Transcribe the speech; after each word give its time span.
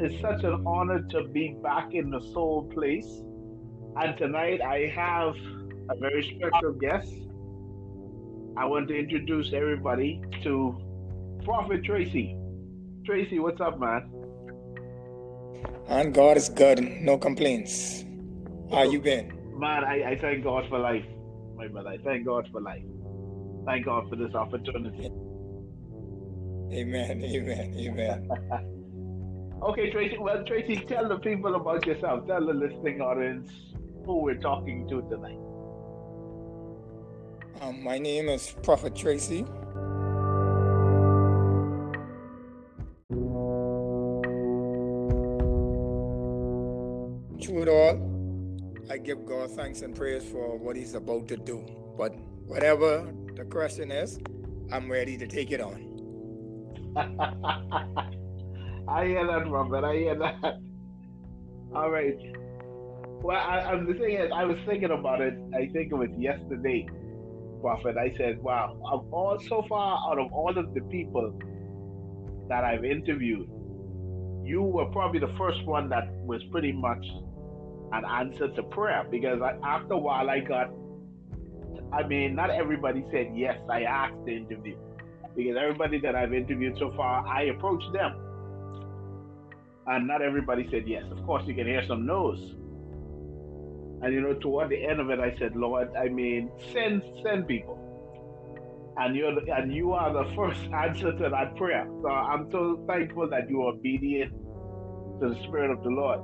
it's 0.00 0.20
such 0.20 0.44
an 0.44 0.64
honor 0.66 1.02
to 1.10 1.24
be 1.28 1.56
back 1.62 1.92
in 1.92 2.10
the 2.10 2.20
soul 2.32 2.70
place. 2.72 3.08
And 3.96 4.16
tonight 4.16 4.60
I 4.60 4.86
have 4.94 5.34
a 5.90 5.96
very 5.98 6.22
special 6.36 6.72
guest. 6.72 7.12
I 8.56 8.64
want 8.64 8.88
to 8.88 8.98
introduce 8.98 9.52
everybody 9.52 10.20
to 10.44 10.76
Prophet 11.44 11.82
Tracey. 11.84 12.36
Tracey, 13.04 13.40
what's 13.40 13.60
up, 13.60 13.80
man? 13.80 14.10
And 15.88 16.14
God 16.14 16.36
is 16.36 16.48
good, 16.48 16.80
no 16.80 17.18
complaints. 17.18 18.04
How 18.70 18.82
you 18.82 19.00
been? 19.00 19.32
Man, 19.58 19.84
I, 19.84 20.10
I 20.10 20.18
thank 20.20 20.44
God 20.44 20.68
for 20.68 20.78
life, 20.78 21.04
my 21.56 21.66
brother. 21.68 21.90
I 21.90 21.98
thank 21.98 22.24
God 22.24 22.46
for 22.52 22.60
life. 22.60 22.84
Thank 23.66 23.86
God 23.86 24.08
for 24.08 24.16
this 24.16 24.34
opportunity. 24.34 25.10
Amen, 26.70 27.22
amen, 27.24 27.74
amen. 27.78 28.74
okay, 29.62 29.90
Tracey. 29.90 30.18
Well, 30.18 30.44
Tracey, 30.44 30.76
tell 30.88 31.08
the 31.08 31.18
people 31.18 31.54
about 31.54 31.86
yourself. 31.86 32.26
Tell 32.26 32.44
the 32.44 32.52
listening 32.52 33.00
audience 33.00 33.50
who 34.04 34.22
we're 34.22 34.38
talking 34.38 34.88
to 34.88 35.02
tonight. 35.02 35.38
Um, 37.60 37.82
my 37.82 37.98
name 37.98 38.28
is 38.28 38.54
Prophet 38.62 38.94
Tracey. 38.94 39.44
Through 47.42 47.62
it 47.62 47.68
all, 47.68 48.84
I 48.90 48.98
give 48.98 49.24
God 49.26 49.50
thanks 49.50 49.82
and 49.82 49.94
praise 49.94 50.24
for 50.24 50.56
what 50.56 50.76
He's 50.76 50.94
about 50.94 51.28
to 51.28 51.36
do. 51.36 51.66
But 51.96 52.14
whatever 52.46 53.12
the 53.34 53.44
question 53.44 53.90
is, 53.90 54.18
I'm 54.70 54.90
ready 54.90 55.16
to 55.16 55.26
take 55.26 55.50
it 55.50 55.60
on. 55.60 55.84
I 58.88 59.06
hear 59.06 59.26
that, 59.26 59.50
Robert. 59.50 59.84
I 59.84 59.96
hear 59.96 60.18
that. 60.18 60.60
All 61.74 61.90
right. 61.90 62.16
Well, 63.22 63.36
I, 63.36 63.72
I, 63.72 63.84
the 63.84 63.94
thing 63.94 64.16
is, 64.16 64.30
I 64.34 64.44
was 64.44 64.56
thinking 64.66 64.90
about 64.90 65.20
it. 65.20 65.34
I 65.54 65.68
think 65.72 65.92
it 65.92 65.94
was 65.94 66.08
yesterday, 66.16 66.88
Prophet. 67.60 67.96
I 67.98 68.14
said, 68.16 68.42
"Wow, 68.42 68.80
of 68.90 69.12
all 69.12 69.38
so 69.48 69.64
far 69.68 69.98
out 70.10 70.18
of 70.18 70.32
all 70.32 70.56
of 70.56 70.72
the 70.72 70.80
people 70.82 71.38
that 72.48 72.64
I've 72.64 72.84
interviewed, 72.84 73.48
you 74.44 74.62
were 74.62 74.86
probably 74.86 75.20
the 75.20 75.34
first 75.36 75.64
one 75.66 75.90
that 75.90 76.08
was 76.24 76.40
pretty 76.50 76.72
much 76.72 77.04
an 77.92 78.04
answer 78.04 78.48
to 78.48 78.62
prayer. 78.62 79.06
Because 79.10 79.40
I, 79.42 79.58
after 79.66 79.94
a 79.94 79.98
while, 79.98 80.30
I 80.30 80.40
got. 80.40 80.70
I 81.92 82.06
mean, 82.06 82.34
not 82.34 82.50
everybody 82.50 83.04
said 83.10 83.32
yes. 83.34 83.58
I 83.70 83.82
asked 83.82 84.24
the 84.24 84.36
interview 84.36 84.76
because 85.36 85.56
everybody 85.60 86.00
that 86.00 86.14
I've 86.14 86.32
interviewed 86.32 86.76
so 86.78 86.92
far, 86.96 87.26
I 87.26 87.44
approached 87.44 87.92
them. 87.92 88.27
And 89.88 90.06
not 90.06 90.20
everybody 90.20 90.68
said 90.70 90.86
yes. 90.86 91.04
Of 91.10 91.24
course, 91.24 91.44
you 91.46 91.54
can 91.54 91.66
hear 91.66 91.82
some 91.88 92.04
no's. 92.04 92.38
And 94.02 94.14
you 94.14 94.20
know, 94.20 94.34
toward 94.34 94.68
the 94.68 94.84
end 94.84 95.00
of 95.00 95.10
it, 95.10 95.18
I 95.18 95.36
said, 95.38 95.56
Lord, 95.56 95.88
I 95.96 96.08
mean, 96.08 96.50
send 96.72 97.02
send 97.22 97.48
people. 97.48 97.76
And 98.98 99.16
you're 99.16 99.32
and 99.50 99.72
you 99.74 99.92
are 99.92 100.12
the 100.12 100.30
first 100.36 100.60
answer 100.72 101.12
to 101.12 101.28
that 101.30 101.56
prayer. 101.56 101.88
So 102.02 102.08
I'm 102.08 102.50
so 102.52 102.84
thankful 102.86 103.30
that 103.30 103.48
you 103.48 103.62
are 103.62 103.72
obedient 103.72 104.32
to 105.20 105.30
the 105.30 105.42
Spirit 105.44 105.70
of 105.70 105.82
the 105.82 105.90
Lord. 105.90 106.20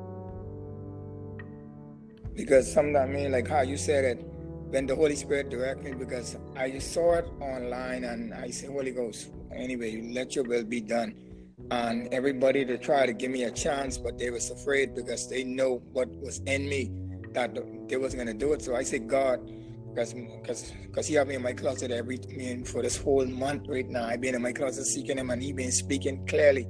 Because 2.34 2.70
sometimes, 2.70 3.10
I 3.10 3.12
mean, 3.12 3.32
like 3.32 3.48
how 3.48 3.62
you 3.62 3.76
said 3.76 4.04
it, 4.04 4.24
when 4.68 4.86
the 4.86 4.94
Holy 4.94 5.14
Spirit 5.16 5.50
directed 5.50 5.84
me 5.84 5.92
because 6.04 6.36
I 6.56 6.78
saw 6.80 7.14
it 7.14 7.26
online 7.40 8.04
and 8.04 8.34
I 8.34 8.50
said, 8.50 8.70
Holy 8.70 8.90
Ghost, 8.90 9.30
anyway, 9.54 10.10
let 10.12 10.34
your 10.34 10.44
will 10.44 10.64
be 10.64 10.80
done. 10.80 11.14
And 11.70 12.08
everybody 12.12 12.64
to 12.64 12.78
try 12.78 13.06
to 13.06 13.12
give 13.12 13.30
me 13.30 13.44
a 13.44 13.50
chance, 13.50 13.98
but 13.98 14.18
they 14.18 14.30
was 14.30 14.50
afraid 14.50 14.94
because 14.94 15.28
they 15.28 15.44
know 15.44 15.82
what 15.92 16.08
was 16.20 16.40
in 16.46 16.68
me 16.68 16.90
that 17.32 17.54
they 17.88 17.96
wasn't 17.96 18.20
gonna 18.20 18.34
do 18.34 18.52
it. 18.52 18.62
So 18.62 18.74
I 18.74 18.82
said, 18.82 19.08
God, 19.08 19.40
because 19.88 20.14
because 20.14 20.72
because 20.82 21.06
he 21.06 21.14
have 21.14 21.28
me 21.28 21.34
in 21.34 21.42
my 21.42 21.52
closet 21.52 21.90
every 21.90 22.18
I 22.30 22.36
mean 22.36 22.64
for 22.64 22.82
this 22.82 22.96
whole 22.96 23.26
month 23.26 23.66
right 23.68 23.88
now. 23.88 24.06
I've 24.06 24.20
been 24.20 24.34
in 24.34 24.42
my 24.42 24.52
closet 24.52 24.84
seeking 24.84 25.18
him 25.18 25.30
and 25.30 25.42
he 25.42 25.52
been 25.52 25.72
speaking 25.72 26.26
clearly. 26.26 26.66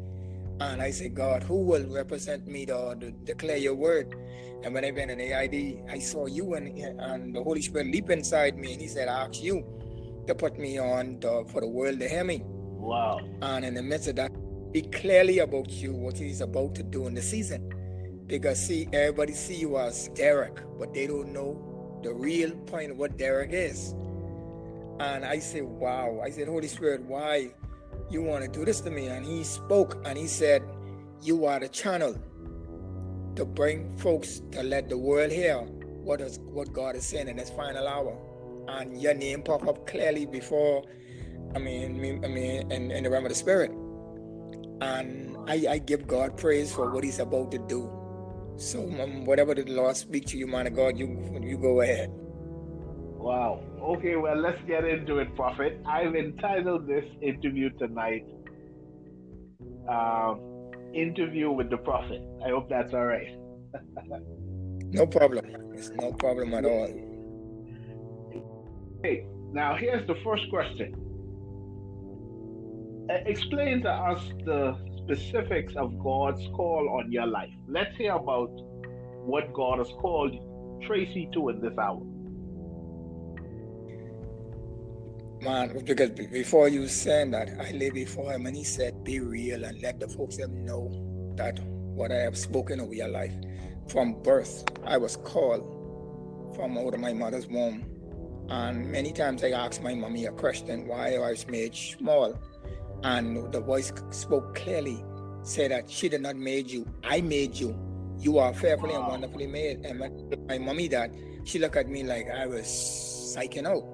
And 0.60 0.80
I 0.80 0.90
said, 0.90 1.14
God, 1.14 1.42
who 1.42 1.62
will 1.62 1.84
represent 1.88 2.46
me 2.46 2.64
to, 2.66 2.96
to 3.00 3.10
declare 3.10 3.56
your 3.56 3.74
word? 3.74 4.14
And 4.62 4.72
when 4.72 4.84
I 4.84 4.92
went 4.92 5.10
in 5.10 5.20
AID, 5.20 5.82
I 5.90 5.98
saw 5.98 6.26
you 6.26 6.54
and, 6.54 6.78
and 6.78 7.34
the 7.34 7.42
Holy 7.42 7.60
Spirit 7.60 7.88
leap 7.88 8.08
inside 8.08 8.56
me. 8.56 8.72
And 8.72 8.80
he 8.80 8.88
said, 8.88 9.08
I 9.08 9.24
asked 9.24 9.42
you 9.42 9.64
to 10.28 10.34
put 10.34 10.56
me 10.58 10.78
on 10.78 11.18
to, 11.20 11.44
for 11.50 11.60
the 11.60 11.66
world 11.66 11.98
to 11.98 12.08
hear 12.08 12.24
me. 12.24 12.42
Wow. 12.44 13.20
And 13.42 13.64
in 13.64 13.74
the 13.74 13.82
midst 13.82 14.08
of 14.08 14.16
that, 14.16 14.30
be 14.74 14.82
clearly 14.82 15.38
about 15.38 15.70
you, 15.70 15.94
what 15.94 16.18
he's 16.18 16.42
about 16.42 16.74
to 16.74 16.82
do 16.82 17.06
in 17.06 17.14
the 17.14 17.22
season. 17.22 17.72
Because 18.26 18.62
see, 18.62 18.86
everybody 18.92 19.32
see 19.32 19.56
you 19.56 19.78
as 19.78 20.08
Derek, 20.08 20.60
but 20.78 20.92
they 20.92 21.06
don't 21.06 21.32
know 21.32 22.00
the 22.02 22.12
real 22.12 22.50
point 22.66 22.90
of 22.90 22.98
what 22.98 23.16
Derek 23.16 23.52
is. 23.52 23.94
And 25.00 25.24
I 25.24 25.38
said, 25.38 25.62
wow. 25.62 26.20
I 26.22 26.28
said, 26.28 26.48
Holy 26.48 26.68
Spirit, 26.68 27.00
why? 27.02 27.54
you 28.10 28.22
want 28.22 28.44
to 28.44 28.50
do 28.50 28.64
this 28.64 28.80
to 28.82 28.90
me? 28.90 29.06
And 29.06 29.24
he 29.24 29.44
spoke 29.44 30.00
and 30.04 30.18
he 30.18 30.26
said, 30.26 30.62
You 31.22 31.46
are 31.46 31.60
the 31.60 31.68
channel 31.68 32.16
to 33.36 33.44
bring 33.44 33.96
folks 33.96 34.42
to 34.52 34.62
let 34.62 34.88
the 34.88 34.96
world 34.96 35.32
hear 35.32 35.58
what 35.58 36.20
is 36.20 36.38
what 36.40 36.72
God 36.72 36.96
is 36.96 37.04
saying 37.06 37.28
in 37.28 37.36
this 37.36 37.50
final 37.50 37.86
hour. 37.88 38.16
And 38.68 39.00
your 39.00 39.14
name 39.14 39.42
pop 39.42 39.66
up 39.66 39.86
clearly 39.86 40.26
before 40.26 40.84
I 41.54 41.58
mean 41.58 42.20
I 42.24 42.28
mean 42.28 42.72
in, 42.72 42.90
in 42.90 43.04
the 43.04 43.10
realm 43.10 43.24
of 43.24 43.30
the 43.30 43.36
spirit. 43.36 43.72
And 44.80 45.36
I, 45.48 45.66
I 45.70 45.78
give 45.78 46.06
God 46.06 46.36
praise 46.36 46.72
for 46.72 46.90
what 46.90 47.04
he's 47.04 47.18
about 47.18 47.50
to 47.52 47.58
do. 47.58 47.90
So 48.56 48.80
um, 49.00 49.24
whatever 49.24 49.54
the 49.54 49.64
Lord 49.64 49.96
speak 49.96 50.26
to 50.26 50.38
you, 50.38 50.46
man 50.46 50.66
of 50.66 50.74
God, 50.74 50.98
you 50.98 51.06
you 51.42 51.58
go 51.58 51.80
ahead. 51.80 52.10
Wow. 52.10 53.62
Okay, 53.80 54.16
well, 54.16 54.36
let's 54.36 54.60
get 54.66 54.84
into 54.84 55.18
it, 55.18 55.34
Prophet. 55.34 55.80
I've 55.86 56.14
entitled 56.14 56.86
this 56.86 57.04
interview 57.22 57.70
tonight 57.78 58.24
uh, 59.88 60.34
Interview 60.94 61.50
with 61.50 61.70
the 61.70 61.76
Prophet. 61.78 62.22
I 62.44 62.50
hope 62.50 62.68
that's 62.68 62.92
all 62.94 63.04
right. 63.04 63.26
no 64.92 65.06
problem. 65.06 65.44
It's 65.74 65.90
no 65.90 66.12
problem 66.12 66.54
at 66.54 66.64
all. 66.64 66.86
Hey, 69.02 69.26
now 69.52 69.76
here's 69.76 70.06
the 70.06 70.14
first 70.24 70.44
question. 70.50 70.94
Uh, 73.10 73.14
explain 73.26 73.82
to 73.82 73.90
us 73.90 74.20
the 74.44 74.76
specifics 75.04 75.74
of 75.76 75.98
God's 75.98 76.40
call 76.54 76.98
on 76.98 77.12
your 77.12 77.26
life. 77.26 77.52
Let's 77.68 77.94
hear 77.96 78.14
about 78.14 78.50
what 79.24 79.52
God 79.52 79.78
has 79.78 79.88
called 80.00 80.32
Tracey 80.86 81.28
to 81.34 81.50
in 81.50 81.60
this 81.60 81.76
hour. 81.78 82.02
man, 85.44 85.78
because 85.84 86.10
before 86.10 86.68
you 86.68 86.88
saying 86.88 87.30
that, 87.32 87.50
I 87.60 87.72
lay 87.72 87.90
before 87.90 88.32
him 88.32 88.46
and 88.46 88.56
he 88.56 88.64
said, 88.64 89.04
Be 89.04 89.20
real 89.20 89.64
and 89.64 89.80
let 89.82 90.00
the 90.00 90.08
folks 90.08 90.38
know 90.38 90.90
that 91.36 91.60
what 91.62 92.10
I 92.10 92.16
have 92.16 92.36
spoken 92.36 92.80
over 92.80 92.94
your 92.94 93.08
life. 93.08 93.34
From 93.88 94.22
birth, 94.22 94.64
I 94.84 94.96
was 94.96 95.16
called 95.16 95.62
from 96.56 96.78
out 96.78 96.94
of 96.94 97.00
my 97.00 97.12
mother's 97.12 97.46
womb. 97.46 97.84
And 98.48 98.90
many 98.90 99.12
times 99.12 99.44
I 99.44 99.50
asked 99.50 99.82
my 99.82 99.94
mommy 99.94 100.26
a 100.26 100.32
question 100.32 100.86
why 100.86 101.14
I 101.14 101.30
was 101.30 101.46
made 101.46 101.74
small. 101.74 102.38
And 103.02 103.52
the 103.52 103.60
voice 103.60 103.92
spoke 104.10 104.54
clearly, 104.54 105.04
said 105.42 105.70
that 105.70 105.90
she 105.90 106.08
did 106.08 106.22
not 106.22 106.36
made 106.36 106.70
you, 106.70 106.86
I 107.02 107.20
made 107.20 107.56
you. 107.56 107.78
You 108.18 108.38
are 108.38 108.54
fearfully 108.54 108.94
and 108.94 109.06
wonderfully 109.06 109.46
made. 109.46 109.84
And 109.84 109.98
my 110.48 110.58
mommy 110.58 110.88
that, 110.88 111.10
she 111.44 111.58
looked 111.58 111.76
at 111.76 111.88
me 111.88 112.02
like 112.02 112.30
I 112.30 112.46
was 112.46 112.64
psyching 112.66 113.66
out. 113.66 113.84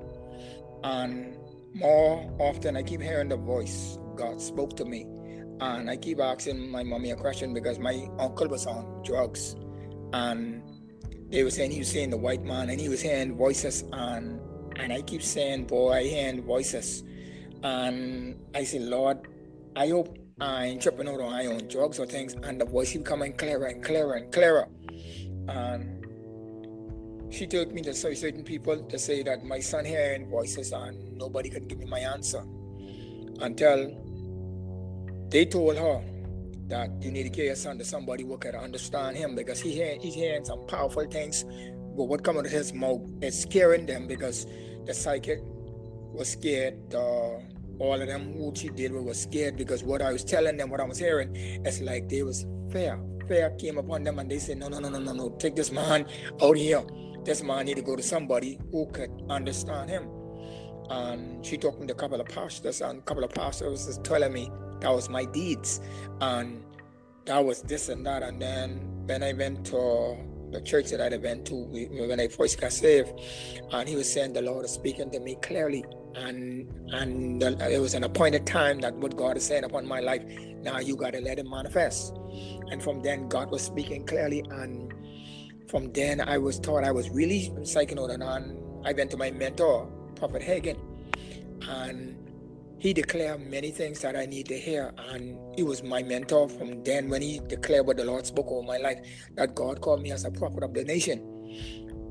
And 0.84 1.36
more 1.74 2.30
often 2.38 2.76
I 2.76 2.82
keep 2.82 3.00
hearing 3.00 3.28
the 3.28 3.36
voice. 3.36 3.98
God 4.16 4.40
spoke 4.40 4.76
to 4.76 4.84
me. 4.84 5.06
And 5.60 5.90
I 5.90 5.96
keep 5.96 6.20
asking 6.20 6.70
my 6.70 6.82
mommy 6.82 7.10
a 7.10 7.16
question 7.16 7.52
because 7.52 7.78
my 7.78 8.08
uncle 8.18 8.48
was 8.48 8.66
on 8.66 9.02
drugs. 9.04 9.56
And 10.12 10.62
they 11.30 11.42
were 11.42 11.50
saying 11.50 11.70
he 11.70 11.80
was 11.80 11.90
saying 11.90 12.10
the 12.10 12.16
white 12.16 12.42
man 12.42 12.70
and 12.70 12.80
he 12.80 12.88
was 12.88 13.00
hearing 13.00 13.36
voices 13.36 13.84
and 13.92 14.40
and 14.76 14.92
I 14.92 15.02
keep 15.02 15.22
saying, 15.22 15.66
boy, 15.66 15.92
I 15.92 16.02
hearing 16.04 16.42
voices. 16.42 17.02
And 17.62 18.40
I 18.54 18.64
say, 18.64 18.78
Lord, 18.78 19.18
I 19.76 19.88
hope 19.88 20.16
uh, 20.40 20.44
I 20.44 20.64
ain't 20.66 20.82
tripping 20.82 21.08
out 21.08 21.20
on 21.20 21.30
my 21.30 21.46
own 21.46 21.68
drugs 21.68 21.98
or 21.98 22.06
things. 22.06 22.34
And 22.42 22.60
the 22.60 22.64
voice 22.64 22.92
keep 22.92 23.04
coming 23.04 23.34
clearer 23.34 23.66
and 23.66 23.84
clearer 23.84 24.14
and 24.14 24.32
clearer. 24.32 24.68
And 25.48 26.00
she 27.30 27.46
took 27.46 27.72
me 27.72 27.82
to 27.82 27.94
certain 27.94 28.42
people 28.42 28.82
to 28.82 28.98
say 28.98 29.22
that 29.22 29.44
my 29.44 29.60
son 29.60 29.84
hearing 29.84 30.28
voices 30.28 30.72
and 30.72 31.16
nobody 31.16 31.48
can 31.48 31.66
give 31.68 31.78
me 31.78 31.86
my 31.86 32.00
answer 32.00 32.42
until 33.40 33.96
they 35.28 35.46
told 35.46 35.76
her 35.76 36.02
that 36.66 36.90
you 37.00 37.10
need 37.10 37.24
to 37.24 37.28
get 37.28 37.46
your 37.46 37.54
son 37.54 37.78
to 37.78 37.84
somebody 37.84 38.24
who 38.24 38.36
could 38.38 38.54
understand 38.54 39.16
him 39.16 39.34
because 39.34 39.60
he 39.60 39.72
hear, 39.72 39.96
he's 40.00 40.14
hearing 40.14 40.44
some 40.44 40.66
powerful 40.66 41.04
things 41.06 41.44
but 41.96 42.04
what 42.04 42.24
comes 42.24 42.38
out 42.38 42.46
of 42.46 42.52
his 42.52 42.72
mouth 42.72 43.00
is 43.20 43.40
scaring 43.40 43.86
them 43.86 44.06
because 44.06 44.46
the 44.86 44.94
psychic 44.94 45.40
was 46.12 46.30
scared 46.30 46.94
uh, 46.94 47.38
all 47.80 48.00
of 48.00 48.06
them 48.06 48.34
who 48.34 48.52
she 48.54 48.68
did 48.68 48.92
with 48.92 49.04
was 49.04 49.22
scared 49.22 49.56
because 49.56 49.82
what 49.82 50.02
I 50.02 50.12
was 50.12 50.22
telling 50.22 50.56
them, 50.58 50.68
what 50.68 50.80
I 50.80 50.84
was 50.84 50.98
hearing, 50.98 51.30
it's 51.34 51.80
like 51.80 52.08
they 52.08 52.22
was 52.22 52.46
fear. 52.70 53.00
Fear 53.26 53.50
came 53.58 53.78
upon 53.78 54.04
them 54.04 54.18
and 54.18 54.30
they 54.30 54.38
said, 54.38 54.58
No, 54.58 54.68
no, 54.68 54.78
no, 54.78 54.90
no, 54.90 54.98
no, 54.98 55.12
no, 55.12 55.30
take 55.38 55.56
this 55.56 55.72
man 55.72 56.06
out 56.42 56.56
here. 56.56 56.84
This 57.24 57.42
man 57.42 57.66
need 57.66 57.76
to 57.76 57.82
go 57.82 57.96
to 57.96 58.02
somebody 58.02 58.58
who 58.70 58.86
could 58.92 59.10
understand 59.28 59.90
him. 59.90 60.08
And 60.90 61.44
she 61.44 61.56
talked 61.56 61.86
to 61.86 61.92
a 61.92 61.96
couple 61.96 62.20
of 62.20 62.28
pastors, 62.28 62.80
and 62.80 62.98
a 62.98 63.02
couple 63.02 63.24
of 63.24 63.30
pastors 63.30 63.86
was 63.86 63.98
telling 63.98 64.32
me 64.32 64.50
that 64.80 64.90
was 64.90 65.08
my 65.08 65.24
deeds. 65.24 65.80
And 66.20 66.62
that 67.26 67.44
was 67.44 67.62
this 67.62 67.88
and 67.88 68.04
that. 68.06 68.22
And 68.22 68.42
then 68.42 68.80
when 69.06 69.22
I 69.22 69.32
went 69.32 69.64
to 69.66 70.16
the 70.50 70.60
church 70.60 70.90
that 70.90 71.12
I 71.12 71.16
went 71.16 71.46
to 71.46 71.54
when 71.54 72.18
I 72.20 72.28
first 72.28 72.60
got 72.60 72.72
saved, 72.72 73.12
and 73.70 73.88
he 73.88 73.96
was 73.96 74.12
saying 74.12 74.32
the 74.32 74.42
Lord 74.42 74.64
is 74.64 74.72
speaking 74.72 75.10
to 75.12 75.20
me 75.20 75.36
clearly, 75.40 75.84
and 76.16 76.68
and 76.92 77.42
it 77.42 77.80
was 77.80 77.94
an 77.94 78.04
appointed 78.04 78.46
time 78.46 78.80
that 78.80 78.94
what 78.96 79.16
God 79.16 79.36
is 79.36 79.44
saying 79.44 79.64
upon 79.64 79.86
my 79.86 80.00
life. 80.00 80.22
Now 80.62 80.78
you 80.78 80.96
got 80.96 81.12
to 81.12 81.20
let 81.20 81.38
it 81.38 81.46
manifest. 81.46 82.16
And 82.70 82.82
from 82.82 83.02
then, 83.02 83.28
God 83.28 83.50
was 83.50 83.62
speaking 83.62 84.06
clearly, 84.06 84.44
and 84.50 84.92
from 85.68 85.92
then 85.92 86.20
I 86.20 86.38
was 86.38 86.58
taught 86.58 86.84
I 86.84 86.92
was 86.92 87.10
really 87.10 87.52
psyching 87.60 88.00
out, 88.00 88.10
and 88.10 88.22
on. 88.22 88.56
I 88.84 88.92
went 88.92 89.10
to 89.10 89.16
my 89.16 89.30
mentor, 89.30 89.86
Prophet 90.16 90.42
Hagin, 90.42 90.78
and 91.68 92.16
he 92.78 92.94
declared 92.94 93.42
many 93.42 93.70
things 93.70 94.00
that 94.00 94.16
I 94.16 94.24
need 94.24 94.46
to 94.46 94.58
hear. 94.58 94.94
And 95.10 95.36
he 95.54 95.62
was 95.62 95.82
my 95.82 96.02
mentor 96.02 96.48
from 96.48 96.82
then 96.82 97.10
when 97.10 97.20
he 97.20 97.40
declared 97.46 97.86
what 97.86 97.98
the 97.98 98.04
Lord 98.04 98.24
spoke 98.24 98.46
over 98.48 98.66
my 98.66 98.78
life, 98.78 99.00
that 99.34 99.54
God 99.54 99.82
called 99.82 100.00
me 100.00 100.12
as 100.12 100.24
a 100.24 100.30
prophet 100.30 100.62
of 100.62 100.72
the 100.72 100.82
nation. 100.82 101.20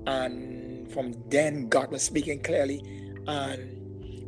And 0.06 0.92
from 0.92 1.16
then, 1.28 1.70
God 1.70 1.92
was 1.92 2.04
speaking 2.04 2.44
clearly. 2.44 2.84
And 3.28 3.79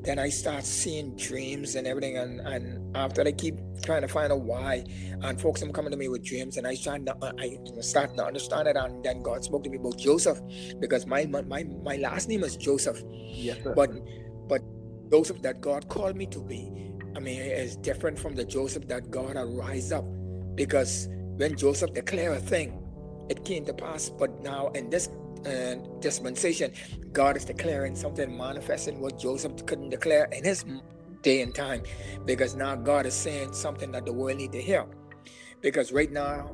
then 0.04 0.18
I 0.18 0.30
start 0.30 0.64
seeing 0.64 1.16
dreams 1.16 1.76
and 1.76 1.86
everything. 1.86 2.18
And, 2.18 2.40
and 2.42 2.96
after 2.98 3.22
I 3.22 3.32
keep 3.32 3.56
trying 3.84 4.02
to 4.02 4.08
find 4.08 4.32
out 4.32 4.42
why, 4.42 4.84
and 5.22 5.40
folks 5.40 5.62
are 5.62 5.70
coming 5.70 5.92
to 5.92 5.98
me 5.98 6.08
with 6.08 6.24
dreams, 6.24 6.58
and 6.58 6.66
I 6.66 6.74
start 6.76 7.06
to, 7.06 7.16
I 7.40 7.58
start 7.82 8.16
to 8.18 8.26
understand 8.26 8.68
it. 8.68 8.76
And 8.76 9.04
then 9.04 9.22
God 9.22 9.44
spoke 9.44 9.64
to 9.64 9.70
me 9.70 9.78
about 9.78 9.98
Joseph, 9.98 10.40
because 10.80 11.06
my 11.06 11.26
my, 11.26 11.64
my 11.84 11.98
last 11.98 12.30
name 12.30 12.44
is 12.44 12.58
Joseph. 12.58 13.02
Yes, 13.10 13.64
sir. 13.64 13.74
But 13.76 13.92
but 14.48 14.62
Joseph 15.12 15.42
that 15.44 15.62
God 15.62 15.88
called 15.88 16.16
me 16.16 16.26
to 16.28 16.40
be, 16.42 16.72
I 17.16 17.20
mean, 17.20 17.40
is 17.40 17.76
different 17.76 18.18
from 18.18 18.36
the 18.36 18.46
Joseph 18.46 18.88
that 18.88 19.12
God 19.12 19.36
had 19.36 19.48
rise 19.50 19.92
up. 19.92 20.06
Because 20.56 21.08
when 21.38 21.56
Joseph 21.56 21.94
declared 21.94 22.38
a 22.38 22.42
thing, 22.42 22.82
it 23.30 23.46
came 23.46 23.66
to 23.66 23.74
pass. 23.74 24.10
But 24.10 24.42
now 24.42 24.70
in 24.70 24.90
this 24.90 25.10
uh, 25.46 25.76
dispensation, 26.00 26.72
God 27.14 27.38
is 27.38 27.46
declaring 27.46 27.96
something, 27.96 28.36
manifesting 28.36 29.00
what 29.00 29.20
Joseph 29.20 29.66
couldn't 29.66 29.90
declare 29.90 30.26
in 30.32 30.44
his 30.44 30.66
day 31.22 31.42
and 31.42 31.54
time. 31.54 31.84
Because 32.26 32.56
now 32.56 32.76
God 32.76 33.06
is 33.06 33.14
saying 33.14 33.54
something 33.54 33.92
that 33.92 34.06
the 34.06 34.14
world 34.14 34.38
need 34.38 34.52
to 34.54 34.62
hear. 34.62 34.86
Because 35.62 35.92
right 35.92 36.12
now, 36.12 36.52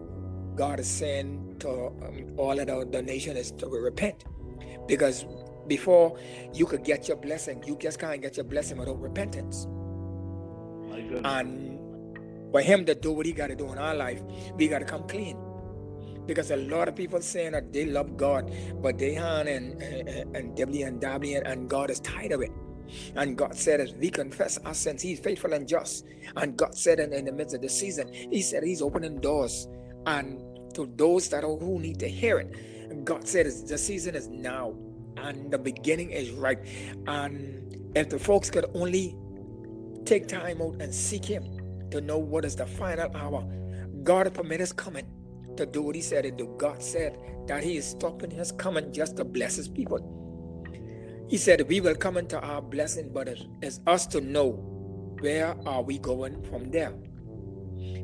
God 0.55 0.79
is 0.79 0.87
saying 0.87 1.57
to 1.59 1.69
um, 1.69 2.33
all 2.37 2.59
of 2.59 2.67
the, 2.67 2.87
the 2.91 3.01
nation 3.01 3.37
is 3.37 3.51
to 3.53 3.67
repent. 3.67 4.25
Because 4.87 5.25
before 5.67 6.17
you 6.53 6.65
could 6.65 6.83
get 6.83 7.07
your 7.07 7.17
blessing. 7.17 7.63
You 7.65 7.77
just 7.77 7.99
can't 7.99 8.21
get 8.21 8.37
your 8.37 8.45
blessing 8.45 8.77
without 8.77 8.99
repentance. 8.99 9.67
And 11.23 12.51
for 12.51 12.61
him 12.61 12.85
to 12.85 12.95
do 12.95 13.11
what 13.11 13.25
he 13.25 13.33
got 13.33 13.47
to 13.47 13.55
do 13.55 13.71
in 13.71 13.77
our 13.77 13.95
life, 13.95 14.21
we 14.55 14.67
got 14.67 14.79
to 14.79 14.85
come 14.85 15.07
clean. 15.07 15.37
Because 16.27 16.51
a 16.51 16.57
lot 16.57 16.87
of 16.87 16.95
people 16.95 17.21
saying 17.21 17.53
that 17.53 17.73
they 17.73 17.85
love 17.85 18.17
God, 18.17 18.51
but 18.81 18.97
they 18.97 19.15
han 19.15 19.47
and 19.47 19.81
and, 19.81 20.35
and 20.35 20.55
Debbie 20.55 20.83
and 20.83 21.01
Darby 21.01 21.35
and, 21.35 21.69
God 21.69 21.89
is 21.89 21.99
tired 22.01 22.33
of 22.33 22.41
it. 22.41 22.51
And 23.15 23.37
God 23.37 23.55
said, 23.55 23.81
as 23.81 23.93
we 23.93 24.09
confess 24.09 24.57
our 24.59 24.73
sins, 24.73 25.01
He's 25.01 25.19
faithful 25.19 25.53
and 25.53 25.67
just. 25.67 26.05
And 26.35 26.55
God 26.55 26.75
said, 26.75 26.99
in, 26.99 27.13
in 27.13 27.25
the 27.25 27.31
midst 27.31 27.55
of 27.55 27.61
the 27.61 27.69
season, 27.69 28.13
He 28.13 28.41
said 28.41 28.63
He's 28.63 28.81
opening 28.81 29.19
doors, 29.19 29.67
and 30.05 30.39
to 30.75 30.91
those 30.95 31.29
that 31.29 31.43
are, 31.43 31.57
who 31.57 31.79
need 31.79 31.99
to 31.99 32.07
hear 32.07 32.39
it. 32.39 33.05
God 33.05 33.27
said, 33.27 33.45
the 33.45 33.77
season 33.77 34.15
is 34.15 34.27
now 34.27 34.73
and 35.17 35.51
the 35.51 35.57
beginning 35.57 36.11
is 36.11 36.31
right. 36.31 36.59
And 37.07 37.91
if 37.95 38.09
the 38.09 38.19
folks 38.19 38.49
could 38.49 38.65
only 38.73 39.15
take 40.05 40.27
time 40.27 40.61
out 40.61 40.81
and 40.81 40.93
seek 40.93 41.25
Him 41.25 41.43
to 41.91 42.01
know 42.01 42.17
what 42.17 42.45
is 42.45 42.55
the 42.55 42.65
final 42.65 43.15
hour, 43.15 43.43
God 44.03 44.33
permit 44.33 44.59
His 44.59 44.71
coming 44.71 45.05
to 45.57 45.65
do 45.65 45.81
what 45.81 45.95
He 45.95 46.01
said 46.01 46.25
and 46.25 46.37
do. 46.37 46.53
God 46.57 46.81
said 46.81 47.17
that 47.47 47.63
He 47.63 47.77
is 47.77 47.85
stopping 47.85 48.31
His 48.31 48.51
coming 48.51 48.91
just 48.93 49.17
to 49.17 49.23
bless 49.25 49.55
His 49.55 49.67
people. 49.67 50.13
He 51.29 51.37
said 51.37 51.67
we 51.67 51.81
will 51.81 51.95
come 51.95 52.17
into 52.17 52.39
our 52.39 52.61
blessing, 52.61 53.11
but 53.13 53.27
it's 53.61 53.79
us 53.85 54.07
to 54.07 54.21
know 54.21 54.51
where 55.19 55.55
are 55.65 55.81
we 55.81 55.97
going 55.97 56.41
from 56.43 56.71
there. 56.71 56.93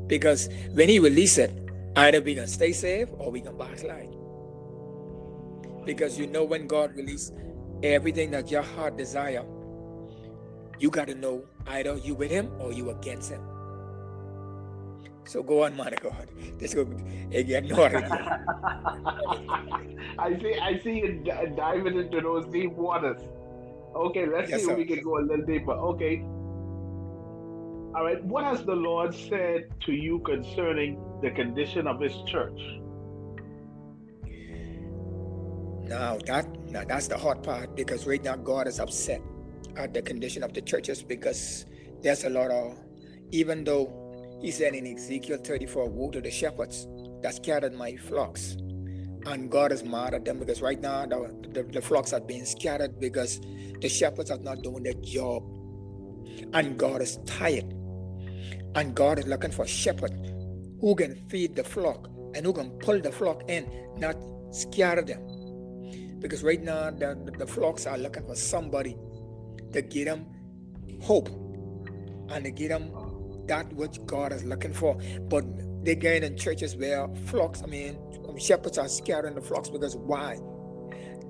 Because 0.06 0.48
when 0.72 0.88
He 0.88 0.98
release 0.98 1.38
it, 1.38 1.52
either 1.96 2.20
we 2.20 2.34
can 2.34 2.46
stay 2.46 2.72
safe 2.72 3.08
or 3.18 3.30
we 3.30 3.40
can 3.40 3.56
backslide 3.56 4.14
because 5.84 6.18
you 6.18 6.26
know 6.26 6.44
when 6.44 6.66
God 6.66 6.96
release 6.96 7.32
everything 7.82 8.30
that 8.30 8.50
your 8.50 8.62
heart 8.62 8.96
desire, 8.96 9.44
you 10.78 10.90
got 10.90 11.06
to 11.08 11.14
know 11.14 11.44
either 11.66 11.96
you 11.98 12.14
with 12.14 12.30
him 12.30 12.50
or 12.58 12.72
you 12.72 12.90
against 12.90 13.30
him. 13.30 13.42
So 15.26 15.42
go 15.42 15.64
on, 15.64 15.76
God. 15.76 16.28
Let's 16.60 16.74
go 16.74 16.82
again. 17.32 17.68
No, 17.68 17.84
I 20.18 20.38
see. 20.40 20.54
I 20.60 20.78
see 20.82 20.98
you 20.98 21.24
diving 21.56 21.98
into 21.98 22.20
those 22.20 22.46
deep 22.46 22.72
waters. 22.72 23.20
Okay, 23.96 24.26
let's 24.26 24.50
yes, 24.50 24.64
see 24.64 24.70
if 24.70 24.76
we 24.76 24.84
can 24.84 25.02
go 25.02 25.18
a 25.18 25.22
little 25.22 25.46
deeper. 25.46 25.72
Okay. 25.72 26.22
All 27.96 28.04
right. 28.04 28.22
What 28.24 28.44
has 28.44 28.64
the 28.64 28.74
Lord 28.74 29.14
said 29.14 29.68
to 29.86 29.92
you 29.92 30.18
concerning 30.20 31.00
the 31.22 31.30
condition 31.30 31.86
of 31.86 32.00
His 32.00 32.12
church? 32.26 32.60
Now 35.84 36.18
that 36.26 36.46
now 36.70 36.84
that's 36.84 37.08
the 37.08 37.16
hard 37.16 37.42
part 37.42 37.76
because 37.76 38.06
right 38.06 38.22
now 38.22 38.36
God 38.36 38.66
is 38.66 38.80
upset 38.80 39.22
at 39.76 39.94
the 39.94 40.02
condition 40.02 40.42
of 40.42 40.52
the 40.52 40.60
churches 40.60 41.02
because 41.02 41.66
there's 42.02 42.24
a 42.24 42.30
lot 42.30 42.50
of 42.50 42.78
even 43.32 43.64
though 43.64 44.03
he 44.40 44.50
said 44.50 44.74
in 44.74 44.86
Ezekiel 44.86 45.38
34, 45.38 45.88
woe 45.88 46.10
to 46.10 46.20
the 46.20 46.30
shepherds 46.30 46.86
that 47.22 47.34
scattered 47.34 47.74
my 47.74 47.96
flocks. 47.96 48.56
And 49.26 49.50
God 49.50 49.72
is 49.72 49.82
mad 49.82 50.12
at 50.12 50.24
them 50.24 50.38
because 50.38 50.60
right 50.60 50.80
now 50.80 51.06
the, 51.06 51.34
the, 51.52 51.62
the 51.62 51.80
flocks 51.80 52.12
are 52.12 52.20
being 52.20 52.44
scattered 52.44 53.00
because 53.00 53.40
the 53.80 53.88
shepherds 53.88 54.30
are 54.30 54.38
not 54.38 54.62
doing 54.62 54.82
their 54.82 54.94
job. 54.94 55.42
And 56.52 56.78
God 56.78 57.00
is 57.00 57.18
tired. 57.24 57.72
And 58.74 58.94
God 58.94 59.18
is 59.18 59.26
looking 59.26 59.50
for 59.50 59.66
shepherds 59.66 60.14
who 60.80 60.94
can 60.94 61.14
feed 61.28 61.56
the 61.56 61.64
flock 61.64 62.10
and 62.34 62.44
who 62.44 62.52
can 62.52 62.70
pull 62.80 63.00
the 63.00 63.12
flock 63.12 63.42
in, 63.48 63.70
not 63.96 64.16
scatter 64.50 65.02
them. 65.02 66.18
Because 66.18 66.42
right 66.42 66.62
now, 66.62 66.90
the, 66.90 67.32
the 67.38 67.46
flocks 67.46 67.86
are 67.86 67.98
looking 67.98 68.26
for 68.26 68.34
somebody 68.34 68.96
to 69.72 69.82
give 69.82 70.06
them 70.06 70.26
hope 71.02 71.28
and 72.28 72.44
to 72.44 72.50
give 72.50 72.70
them 72.70 72.90
that 73.48 73.72
which 73.72 74.04
God 74.06 74.32
is 74.32 74.44
looking 74.44 74.72
for. 74.72 74.98
But 75.28 75.44
they 75.84 75.94
get 75.94 76.22
in 76.22 76.36
churches 76.36 76.76
where 76.76 77.08
flocks, 77.26 77.62
I 77.62 77.66
mean, 77.66 77.98
um, 78.28 78.38
shepherds 78.38 78.78
are 78.78 78.88
scattering 78.88 79.34
the 79.34 79.40
flocks 79.40 79.68
because 79.68 79.96
why? 79.96 80.38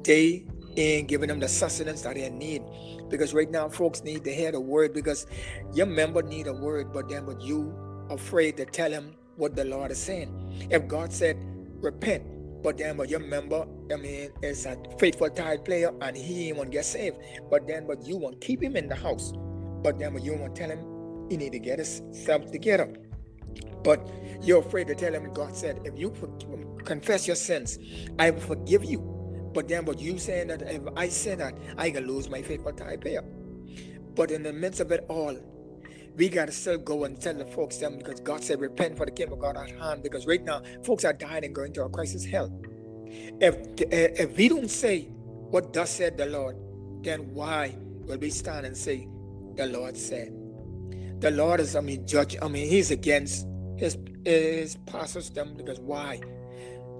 They 0.02 0.44
ain't 0.76 1.08
giving 1.08 1.28
them 1.28 1.40
the 1.40 1.48
sustenance 1.48 2.02
that 2.02 2.14
they 2.14 2.28
need. 2.30 2.62
Because 3.08 3.34
right 3.34 3.50
now, 3.50 3.68
folks 3.68 4.02
need 4.02 4.24
to 4.24 4.34
hear 4.34 4.52
the 4.52 4.60
word 4.60 4.92
because 4.92 5.26
your 5.74 5.86
member 5.86 6.22
need 6.22 6.46
a 6.46 6.52
word, 6.52 6.92
but 6.92 7.08
then 7.08 7.26
but 7.26 7.40
you 7.40 7.74
afraid 8.10 8.56
to 8.56 8.64
tell 8.64 8.90
him 8.90 9.14
what 9.36 9.56
the 9.56 9.64
Lord 9.64 9.90
is 9.90 9.98
saying. 9.98 10.68
If 10.70 10.88
God 10.88 11.12
said, 11.12 11.36
repent, 11.80 12.24
but 12.62 12.78
then, 12.78 12.96
but 12.96 13.10
your 13.10 13.20
member, 13.20 13.66
I 13.92 13.96
mean, 13.96 14.30
is 14.42 14.64
a 14.66 14.76
faithful 14.98 15.28
tithe 15.30 15.64
player 15.64 15.92
and 16.00 16.16
he 16.16 16.52
won't 16.52 16.70
get 16.70 16.86
saved. 16.86 17.18
But 17.50 17.66
then, 17.66 17.86
but 17.86 18.06
you 18.06 18.16
won't 18.16 18.40
keep 18.40 18.62
him 18.62 18.76
in 18.76 18.88
the 18.88 18.94
house. 18.94 19.32
But 19.82 19.98
then, 19.98 20.14
but 20.14 20.22
you 20.24 20.34
won't 20.34 20.56
tell 20.56 20.70
him 20.70 20.93
he 21.28 21.36
need 21.36 21.52
to 21.52 21.58
get 21.58 21.78
himself 21.78 22.50
together. 22.50 22.94
But 23.82 24.10
you're 24.42 24.60
afraid 24.60 24.86
to 24.88 24.94
tell 24.94 25.12
him 25.14 25.32
God 25.32 25.54
said, 25.54 25.80
if 25.84 25.98
you 25.98 26.10
confess 26.84 27.26
your 27.26 27.36
sins, 27.36 27.78
I 28.18 28.30
will 28.30 28.40
forgive 28.40 28.84
you. 28.84 29.10
But 29.52 29.68
then, 29.68 29.84
what 29.84 30.00
you 30.00 30.18
saying 30.18 30.48
that 30.48 30.62
if 30.62 30.82
I 30.96 31.08
say 31.08 31.36
that, 31.36 31.56
I 31.78 31.90
can 31.90 32.06
lose 32.06 32.28
my 32.28 32.42
faithful 32.42 32.72
tithe 32.72 33.00
player. 33.00 33.22
But 34.16 34.30
in 34.30 34.42
the 34.42 34.52
midst 34.52 34.80
of 34.80 34.90
it 34.90 35.04
all, 35.08 35.36
we 36.16 36.28
got 36.28 36.46
to 36.46 36.52
still 36.52 36.78
go 36.78 37.04
and 37.04 37.20
tell 37.20 37.34
the 37.34 37.46
folks 37.46 37.78
them 37.78 37.98
because 37.98 38.20
God 38.20 38.42
said, 38.42 38.60
repent 38.60 38.96
for 38.96 39.06
the 39.06 39.12
kingdom 39.12 39.34
of 39.34 39.40
God 39.40 39.56
at 39.56 39.70
hand. 39.78 40.02
Because 40.02 40.26
right 40.26 40.42
now, 40.42 40.62
folks 40.84 41.04
are 41.04 41.12
dying 41.12 41.44
and 41.44 41.54
going 41.54 41.72
to 41.74 41.84
a 41.84 41.88
crisis 41.88 42.24
hell. 42.24 42.52
If, 43.40 43.56
eh, 43.92 44.08
if 44.16 44.36
we 44.36 44.48
don't 44.48 44.70
say 44.70 45.02
what 45.02 45.72
thus 45.72 45.90
said 45.90 46.16
the 46.16 46.26
Lord, 46.26 46.56
then 47.02 47.32
why 47.32 47.76
will 48.06 48.18
we 48.18 48.30
stand 48.30 48.66
and 48.66 48.76
say, 48.76 49.08
the 49.56 49.66
Lord 49.66 49.96
said? 49.96 50.32
The 51.24 51.30
Lord 51.30 51.58
is, 51.58 51.74
I 51.74 51.80
mean, 51.80 52.06
judge, 52.06 52.36
I 52.42 52.48
mean, 52.48 52.68
he's 52.68 52.90
against 52.90 53.46
his, 53.78 53.96
his 54.26 54.76
pastors 54.84 55.30
them 55.30 55.54
because 55.56 55.80
why? 55.80 56.20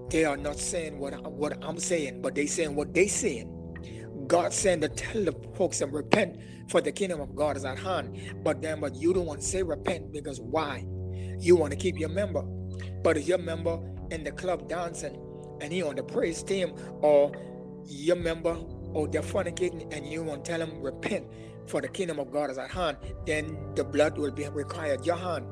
They 0.09 0.25
are 0.25 0.39
not 0.39 0.57
saying 0.57 0.99
what, 0.99 1.31
what 1.31 1.63
I'm 1.63 1.79
saying, 1.79 2.23
but 2.23 2.35
they 2.35 2.47
saying 2.47 2.75
what 2.75 2.95
they 2.95 3.07
saying. 3.07 4.25
God 4.27 4.55
saying 4.55 4.81
to 4.81 4.89
tell 4.89 5.25
the 5.25 5.35
folks 5.57 5.83
and 5.83 5.93
repent 5.93 6.39
for 6.71 6.81
the 6.81 6.91
kingdom 6.91 7.21
of 7.21 7.37
God 7.37 7.59
is 7.59 7.67
at 7.67 7.79
hand. 7.79 8.19
But 8.43 8.63
then, 8.63 8.81
but 8.81 8.95
you 8.95 9.13
don't 9.13 9.27
want 9.27 9.43
to 9.43 9.47
say 9.47 9.63
repent 9.63 10.11
because 10.11 10.41
why? 10.41 10.87
You 11.39 11.57
want 11.57 11.73
to 11.73 11.77
keep 11.77 11.99
your 11.99 12.09
member. 12.09 12.45
But 13.03 13.19
if 13.19 13.29
you're 13.29 13.37
member 13.37 13.79
in 14.11 14.25
the 14.25 14.33
club 14.33 14.71
dancing 14.71 15.21
and 15.61 15.71
he 15.71 15.83
on 15.83 15.97
the 15.97 16.03
praise 16.03 16.43
team, 16.43 16.73
or 17.03 17.31
you're 17.85 18.17
member 18.17 18.57
or 18.95 19.07
they're 19.07 19.21
fornicating 19.21 19.95
and 19.95 20.07
you 20.07 20.23
want 20.23 20.47
to 20.47 20.51
tell 20.51 20.61
them 20.61 20.81
repent 20.81 21.27
for 21.67 21.81
the 21.81 21.89
kingdom 21.89 22.19
of 22.19 22.31
God 22.31 22.51
is 22.51 22.59
at 22.59 22.71
hand, 22.71 22.97
then 23.27 23.57
the 23.75 23.85
blood 23.85 24.19
will 24.19 24.31
be 24.31 24.49
required 24.49 25.05
your 25.07 25.17
hand. 25.17 25.47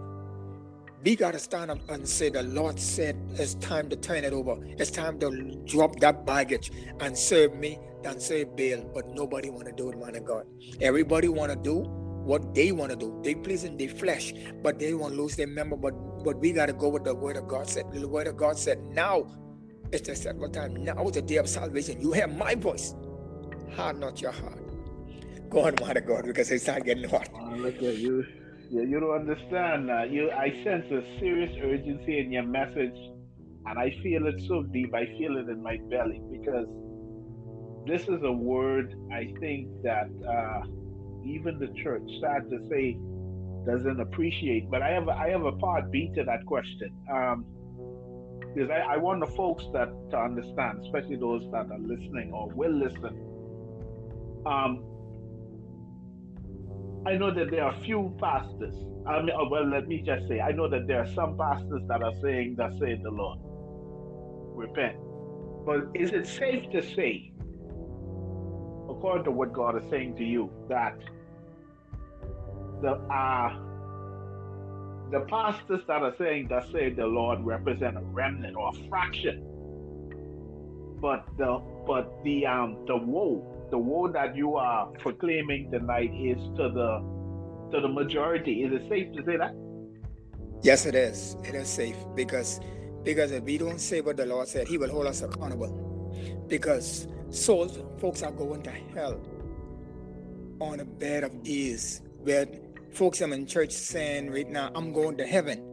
We 1.05 1.17
got 1.17 1.33
to 1.33 1.39
stand 1.41 1.71
up 1.71 1.79
and 1.89 2.09
say, 2.09 2.29
The 2.29 2.45
Lord 2.45 2.79
said 2.79 3.17
it's 3.35 3.55
time 3.55 3.89
to 3.89 3.97
turn 3.97 4.25
it 4.25 4.33
over. 4.33 4.57
It's 4.79 4.91
time 4.91 5.19
to 5.21 5.57
drop 5.65 5.99
that 6.01 6.25
baggage 6.25 6.71
and 7.01 7.19
serve 7.19 7.57
me 7.57 7.79
than 8.05 8.21
serve 8.21 8.57
Baal. 8.57 8.89
But 8.95 9.09
nobody 9.09 9.51
want 9.51 9.67
to 9.67 9.73
do 9.73 9.91
it, 9.91 9.99
man 9.99 10.15
of 10.15 10.25
God. 10.25 10.47
Everybody 10.81 11.29
want 11.29 11.51
to 11.51 11.57
do 11.57 11.81
what 12.25 12.55
they 12.55 12.71
want 12.71 12.91
to 12.91 12.97
do. 12.97 13.21
They 13.25 13.35
pleasing 13.35 13.77
their 13.77 13.89
flesh, 13.89 14.33
but 14.63 14.79
they 14.79 14.95
want 14.95 15.15
to 15.15 15.21
lose 15.21 15.35
their 15.35 15.49
member. 15.49 15.77
But 15.77 15.93
but 16.23 16.39
we 16.39 16.53
got 16.53 16.67
to 16.67 16.73
go 16.73 16.89
with 16.89 17.03
the 17.05 17.15
word 17.15 17.37
of 17.37 17.49
God 17.49 17.69
said. 17.69 17.91
The 17.93 18.07
word 18.07 18.29
of 18.29 18.37
God 18.37 18.57
said, 18.57 18.81
now 18.93 19.27
it's 19.93 20.09
the 20.09 20.17
set 20.17 20.37
time. 20.53 20.85
Now 20.85 21.07
is 21.07 21.13
the 21.13 21.23
day 21.23 21.37
of 21.37 21.49
salvation. 21.49 22.01
You 22.01 22.13
hear 22.13 22.29
my 22.29 22.55
voice. 22.55 22.95
Hard 23.75 23.99
not 23.99 24.23
your 24.23 24.33
heart. 24.33 24.62
Go 25.53 25.67
on, 25.67 25.75
man 25.83 25.99
of 25.99 26.07
God, 26.07 26.25
because 26.25 26.51
it's 26.51 26.67
not 26.67 26.83
getting 26.83 27.07
hot. 27.07 27.29
Look 27.59 27.77
at 27.83 27.99
you. 27.99 28.25
Yeah, 28.71 28.85
you 28.85 28.99
don't 29.01 29.15
understand. 29.15 29.91
Uh, 29.91 30.05
you, 30.05 30.31
I 30.31 30.49
sense 30.65 30.87
a 30.91 31.03
serious 31.21 31.55
urgency 31.63 32.21
in 32.21 32.33
your 32.33 32.45
message, 32.45 32.97
and 33.67 33.79
I 33.79 33.95
feel 34.03 34.27
it 34.29 34.41
so 34.49 34.63
deep. 34.63 34.95
I 34.95 35.05
feel 35.19 35.37
it 35.37 35.51
in 35.51 35.63
my 35.63 35.77
belly 35.91 36.23
because 36.33 36.67
this 37.87 38.01
is 38.05 38.23
a 38.23 38.33
word 38.33 38.95
I 39.13 39.31
think 39.41 39.69
that 39.83 40.09
uh, 40.27 40.67
even 41.23 41.59
the 41.59 41.69
church, 41.83 42.09
sad 42.23 42.49
to 42.49 42.67
say, 42.71 42.97
doesn't 43.67 44.01
appreciate. 44.01 44.71
But 44.71 44.81
I 44.81 44.89
have 44.93 45.11
I 45.11 45.29
have 45.29 45.45
a 45.45 45.53
part 45.53 45.93
B 45.93 46.11
to 46.15 46.25
that 46.25 46.47
question. 46.47 46.95
Um, 47.13 47.45
because 48.55 48.71
I, 48.71 48.95
I 48.95 48.97
want 48.97 49.21
the 49.21 49.35
folks 49.37 49.65
that 49.75 49.91
to 50.13 50.19
understand, 50.19 50.81
especially 50.87 51.17
those 51.17 51.43
that 51.53 51.71
are 51.71 51.79
listening 51.79 52.33
or 52.33 52.49
will 52.49 52.73
listen. 52.73 53.29
Um, 54.47 54.85
I 57.05 57.17
know 57.17 57.35
that 57.35 57.51
there 57.51 57.65
are 57.65 57.75
few 57.85 58.15
pastors. 58.21 58.75
I 59.07 59.21
mean, 59.21 59.33
oh, 59.37 59.49
well, 59.49 59.67
let 59.67 59.89
me 59.89 60.03
just 60.03 60.29
say, 60.29 60.41
I 60.41 60.53
know 60.53 60.69
that 60.69 60.87
there 60.87 61.01
are 61.01 61.13
some 61.15 61.37
pastors 61.37 61.83
that 61.89 62.03
are 62.03 62.15
saying, 62.23 62.55
"That 62.57 62.73
say 62.79 62.95
the 62.95 63.11
Lord, 63.11 63.39
repent." 64.55 64.97
But 65.67 65.89
is 65.95 66.13
it 66.13 66.27
safe 66.27 66.71
to 66.71 66.83
say, 66.83 67.33
according 68.89 69.25
to 69.25 69.33
what 69.33 69.53
God 69.53 69.83
is 69.83 69.91
saying 69.91 70.17
to 70.17 70.25
you, 70.25 70.51
that 70.69 70.97
the 72.83 72.93
uh, 72.93 73.59
the 75.11 75.21
pastors 75.29 75.83
that 75.89 76.03
are 76.03 76.15
saying 76.17 76.49
that 76.49 76.71
say 76.73 76.91
the 76.91 77.07
Lord 77.07 77.41
represent 77.45 77.97
a 77.97 78.01
remnant 78.01 78.57
or 78.57 78.71
a 78.71 78.89
fraction. 78.89 79.45
But 81.01 81.27
the 81.37 81.61
but 81.87 82.23
the 82.23 82.47
um 82.47 82.85
the 82.87 82.97
woe, 82.97 83.52
the 83.73 83.79
woe 83.79 84.07
that 84.07 84.37
you 84.37 84.55
are 84.57 84.87
proclaiming 84.99 85.71
tonight 85.71 86.13
is 86.15 86.37
to 86.59 86.69
the 86.69 86.91
to 87.73 87.81
the 87.81 87.89
majority. 87.89 88.63
Is 88.65 88.73
it 88.75 88.83
safe 88.89 89.13
to 89.17 89.25
say 89.25 89.39
that? 89.39 89.55
Yes, 90.63 90.85
it 90.85 90.95
is. 90.95 91.37
It 91.43 91.55
is 91.55 91.69
safe 91.69 91.97
because 92.15 92.61
because 93.03 93.33
if 93.33 93.43
we 93.45 93.57
don't 93.57 93.81
say 93.81 94.03
what 94.03 94.19
the 94.19 94.27
Lord 94.27 94.47
said, 94.47 94.69
He 94.69 94.77
will 94.77 94.91
hold 94.91 95.07
us 95.07 95.23
accountable. 95.23 95.73
Because 96.49 97.09
souls, 97.31 97.79
folks 97.99 98.23
are 98.23 98.31
going 98.31 98.63
to 98.65 98.71
hell 98.71 99.19
on 100.61 100.81
a 100.81 100.85
bed 100.85 101.25
of 101.25 101.33
ease 101.43 102.03
where 102.21 102.47
folks 102.93 103.23
I'm 103.23 103.33
in 103.33 103.47
church 103.47 103.73
saying 103.73 104.31
right 104.31 104.49
now, 104.49 104.71
I'm 104.75 104.93
going 104.93 105.17
to 105.17 105.27
heaven 105.27 105.67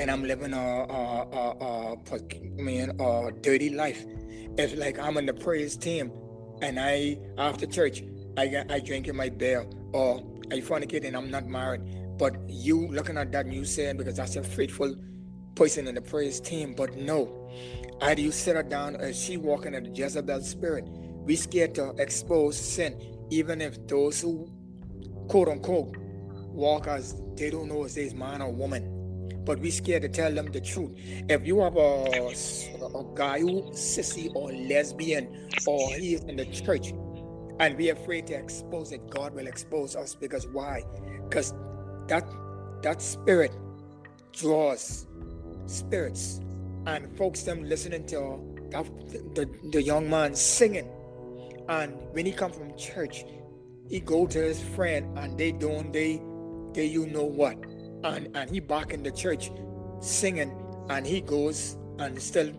and 0.00 0.10
I'm 0.10 0.24
living 0.24 0.52
a, 0.52 0.58
a, 0.58 1.22
a, 1.32 1.94
a, 1.94 2.16
I 2.58 2.60
mean, 2.60 2.90
a 3.00 3.30
dirty 3.40 3.70
life. 3.70 4.04
It's 4.58 4.74
like 4.74 4.98
I'm 4.98 5.16
in 5.16 5.26
the 5.26 5.32
praise 5.32 5.76
team 5.76 6.10
and 6.62 6.78
I, 6.80 7.18
after 7.38 7.66
church, 7.66 8.02
I, 8.36 8.64
I 8.68 8.80
drink 8.80 9.08
in 9.08 9.16
my 9.16 9.28
beer 9.28 9.66
or 9.92 10.20
oh, 10.20 10.40
I 10.50 10.60
fornicate 10.60 11.06
and 11.06 11.16
I'm 11.16 11.30
not 11.30 11.46
married. 11.46 11.82
But 12.18 12.36
you 12.48 12.88
looking 12.88 13.18
at 13.18 13.32
that 13.32 13.46
and 13.46 13.54
you 13.54 13.64
saying, 13.64 13.98
because 13.98 14.16
that's 14.16 14.36
a 14.36 14.42
faithful 14.42 14.94
person 15.54 15.86
in 15.88 15.94
the 15.94 16.00
praise 16.00 16.40
team. 16.40 16.74
But 16.74 16.96
no, 16.96 17.50
either 18.02 18.20
you 18.20 18.32
sit 18.32 18.56
her 18.56 18.62
down 18.62 18.96
or 18.96 19.12
she 19.12 19.36
walking 19.36 19.74
in 19.74 19.84
the 19.84 19.90
Jezebel 19.90 20.42
spirit. 20.42 20.84
We 20.86 21.36
scared 21.36 21.74
to 21.74 21.90
expose 21.98 22.56
sin, 22.58 23.00
even 23.30 23.60
if 23.60 23.86
those 23.86 24.20
who 24.20 24.50
quote 25.28 25.48
unquote 25.48 25.96
walk 26.52 26.86
as 26.86 27.20
they 27.34 27.50
don't 27.50 27.68
know 27.68 27.84
if 27.84 27.94
they's 27.94 28.14
man 28.14 28.40
or 28.40 28.52
woman. 28.52 28.95
But 29.44 29.60
we 29.60 29.70
scared 29.70 30.02
to 30.02 30.08
tell 30.08 30.32
them 30.32 30.50
the 30.50 30.60
truth. 30.60 30.92
If 31.28 31.46
you 31.46 31.60
have 31.60 31.76
a, 31.76 32.32
a 32.98 33.04
guy 33.14 33.40
who 33.40 33.62
sissy 33.72 34.30
or 34.34 34.52
lesbian 34.52 35.48
or 35.66 35.94
he 35.94 36.14
is 36.14 36.24
in 36.24 36.36
the 36.36 36.46
church 36.46 36.92
and 37.58 37.76
we 37.76 37.90
afraid 37.90 38.26
to 38.28 38.34
expose 38.34 38.92
it, 38.92 39.08
God 39.08 39.34
will 39.34 39.46
expose 39.46 39.96
us 39.96 40.14
because 40.14 40.46
why? 40.48 40.82
Because 41.28 41.54
that 42.08 42.28
that 42.82 43.00
spirit 43.00 43.52
draws 44.32 45.06
spirits 45.66 46.40
and 46.86 47.16
folks 47.16 47.42
them 47.42 47.64
listening 47.64 48.06
to 48.06 48.40
that, 48.70 48.86
the, 49.34 49.48
the 49.72 49.82
young 49.82 50.08
man 50.08 50.34
singing 50.34 50.88
and 51.68 51.94
when 52.12 52.26
he 52.26 52.32
come 52.32 52.52
from 52.52 52.76
church 52.76 53.24
he 53.88 53.98
go 53.98 54.26
to 54.26 54.38
his 54.38 54.62
friend 54.62 55.18
and 55.18 55.36
they 55.38 55.50
don't 55.50 55.92
they 55.92 56.20
you 56.84 57.06
know 57.06 57.24
what. 57.24 57.56
And 58.14 58.36
and 58.36 58.50
he 58.50 58.60
back 58.60 58.92
in 58.92 59.02
the 59.02 59.10
church 59.10 59.50
singing 60.00 60.52
and 60.88 61.06
he 61.06 61.20
goes 61.20 61.76
and 61.98 62.20
still 62.20 62.52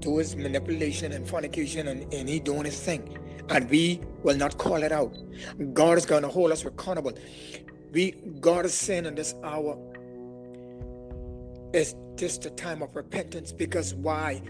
do 0.00 0.18
his 0.18 0.34
manipulation 0.36 1.12
and 1.12 1.26
fornication 1.28 1.88
and, 1.88 2.12
and 2.12 2.28
he 2.28 2.40
doing 2.40 2.64
his 2.64 2.78
thing. 2.78 3.18
And 3.48 3.68
we 3.70 4.00
will 4.22 4.36
not 4.36 4.58
call 4.58 4.82
it 4.82 4.92
out. 4.92 5.16
God 5.72 5.98
is 5.98 6.06
gonna 6.06 6.28
hold 6.28 6.52
us 6.52 6.64
accountable. 6.64 7.12
We 7.92 8.12
God 8.40 8.66
is 8.66 8.74
saying 8.74 9.06
in 9.06 9.14
this 9.14 9.34
hour 9.42 9.78
is 11.72 11.94
just 12.16 12.44
a 12.46 12.50
time 12.50 12.82
of 12.82 12.94
repentance 12.94 13.52
because 13.52 13.94
why? 13.94 14.42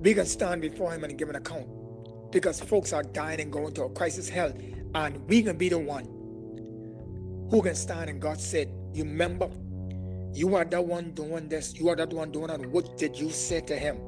We 0.00 0.14
can 0.14 0.26
stand 0.26 0.62
before 0.62 0.92
him 0.92 1.04
and 1.04 1.18
give 1.18 1.28
an 1.28 1.36
account. 1.36 1.68
Because 2.30 2.60
folks 2.60 2.92
are 2.92 3.02
dying 3.02 3.40
and 3.40 3.52
going 3.52 3.74
to 3.74 3.84
a 3.84 3.90
crisis 3.90 4.28
hell, 4.28 4.52
and 4.94 5.28
we 5.28 5.42
can 5.42 5.56
be 5.56 5.68
the 5.68 5.78
one 5.78 6.04
who 7.50 7.60
can 7.60 7.74
stand 7.74 8.08
and 8.08 8.20
God 8.20 8.40
said, 8.40 8.72
You 8.92 9.04
remember, 9.04 9.50
you 10.32 10.54
are 10.54 10.64
the 10.64 10.80
one 10.80 11.12
doing 11.12 11.48
this, 11.48 11.74
you 11.74 11.88
are 11.88 11.96
the 11.96 12.06
one 12.06 12.32
doing 12.32 12.48
that. 12.48 12.64
What 12.66 12.96
did 12.96 13.18
you 13.18 13.30
say 13.30 13.60
to 13.62 13.76
him? 13.76 13.98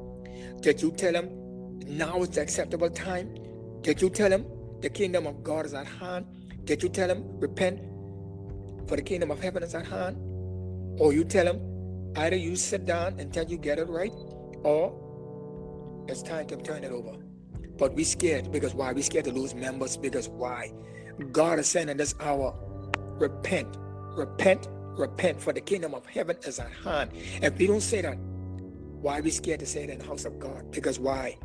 Did 0.61 0.81
you 0.81 0.91
tell 0.91 1.13
him 1.13 1.79
now 1.87 2.21
is 2.21 2.29
the 2.29 2.41
acceptable 2.41 2.89
time? 2.89 3.35
Did 3.81 4.01
you 4.01 4.09
tell 4.09 4.31
him 4.31 4.45
the 4.81 4.89
kingdom 4.89 5.27
of 5.27 5.43
God 5.43 5.65
is 5.65 5.73
at 5.73 5.87
hand? 5.87 6.25
Did 6.65 6.81
you 6.81 6.89
tell 6.89 7.09
him 7.09 7.39
repent 7.39 7.81
for 8.87 8.95
the 8.95 9.01
kingdom 9.01 9.31
of 9.31 9.41
heaven 9.41 9.63
is 9.63 9.75
at 9.75 9.85
hand? 9.85 10.17
Or 10.99 11.11
you 11.13 11.23
tell 11.23 11.45
him 11.45 11.59
either 12.15 12.35
you 12.35 12.55
sit 12.55 12.85
down 12.85 13.19
until 13.19 13.45
you 13.45 13.57
get 13.57 13.79
it 13.79 13.87
right, 13.89 14.13
or 14.63 16.05
it's 16.07 16.21
time 16.21 16.47
to 16.47 16.57
turn 16.57 16.83
it 16.83 16.91
over. 16.91 17.17
But 17.77 17.95
we 17.95 18.03
scared 18.03 18.51
because 18.51 18.73
why? 18.73 18.93
We 18.93 19.01
scared 19.01 19.25
to 19.25 19.31
lose 19.31 19.55
members 19.55 19.97
because 19.97 20.29
why? 20.29 20.71
God 21.31 21.59
is 21.59 21.67
saying 21.67 21.89
in 21.89 21.97
this 21.97 22.15
hour, 22.19 22.53
repent, 23.19 23.77
repent, 24.15 24.67
repent, 24.97 25.41
for 25.41 25.53
the 25.53 25.61
kingdom 25.61 25.93
of 25.93 26.05
heaven 26.05 26.37
is 26.43 26.59
at 26.59 26.71
hand. 26.71 27.11
If 27.41 27.57
we 27.57 27.67
don't 27.67 27.81
say 27.81 28.01
that, 28.01 28.15
why 28.15 29.19
are 29.19 29.21
we 29.21 29.31
scared 29.31 29.59
to 29.59 29.65
say 29.65 29.83
it 29.83 29.89
in 29.89 29.99
the 29.99 30.05
house 30.05 30.25
of 30.25 30.39
God? 30.39 30.71
Because 30.71 30.99
why? 30.99 31.37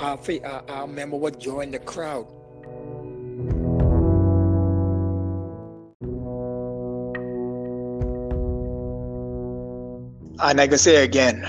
Our, 0.00 0.16
faith, 0.16 0.44
our, 0.44 0.64
our 0.68 0.86
member 0.86 1.16
would 1.16 1.40
join 1.40 1.70
the 1.70 1.78
crowd. 1.80 2.26
And 10.40 10.60
I 10.60 10.68
can 10.68 10.78
say 10.78 11.02
again, 11.02 11.46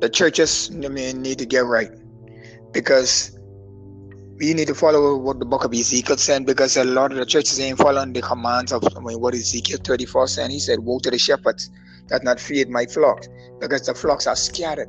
the 0.00 0.08
churches 0.08 0.70
I 0.72 0.88
mean, 0.88 1.20
need 1.20 1.38
to 1.38 1.46
get 1.46 1.64
right 1.64 1.90
because 2.72 3.36
we 4.40 4.54
need 4.54 4.68
to 4.68 4.74
follow 4.74 5.16
what 5.18 5.38
the 5.38 5.44
book 5.44 5.64
of 5.64 5.74
Ezekiel 5.74 6.16
said 6.16 6.46
because 6.46 6.74
a 6.78 6.84
lot 6.84 7.12
of 7.12 7.18
the 7.18 7.26
churches 7.26 7.60
ain't 7.60 7.76
following 7.76 8.14
the 8.14 8.22
commands 8.22 8.72
of 8.72 8.82
I 8.96 9.00
mean, 9.00 9.20
what 9.20 9.34
Ezekiel 9.34 9.78
34 9.84 10.28
said. 10.28 10.50
He 10.50 10.58
said, 10.58 10.78
Woe 10.80 10.98
to 11.00 11.10
the 11.10 11.18
shepherds 11.18 11.70
that 12.08 12.24
not 12.24 12.40
feed 12.40 12.70
my 12.70 12.86
flocks 12.86 13.28
because 13.60 13.84
the 13.84 13.94
flocks 13.94 14.26
are 14.26 14.36
scattered. 14.36 14.88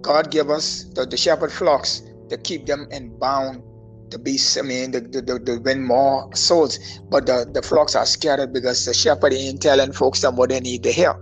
God 0.00 0.30
gave 0.30 0.48
us 0.48 0.84
the, 0.94 1.04
the 1.04 1.16
shepherd 1.16 1.52
flocks 1.52 2.00
to 2.30 2.38
keep 2.38 2.64
them 2.64 2.88
in 2.90 3.18
bound 3.18 3.62
to 4.10 4.18
be, 4.18 4.38
I 4.58 4.62
mean, 4.62 4.92
the, 4.92 5.02
the, 5.02 5.20
the, 5.20 5.38
the 5.38 5.60
win 5.60 5.84
more 5.84 6.34
souls. 6.34 6.78
But 7.10 7.26
the, 7.26 7.46
the 7.52 7.60
flocks 7.60 7.94
are 7.94 8.06
scattered 8.06 8.54
because 8.54 8.86
the 8.86 8.94
shepherd 8.94 9.34
ain't 9.34 9.60
telling 9.60 9.92
folks 9.92 10.22
them 10.22 10.36
what 10.36 10.48
they 10.48 10.60
need 10.60 10.82
to 10.84 10.92
hear. 10.92 11.12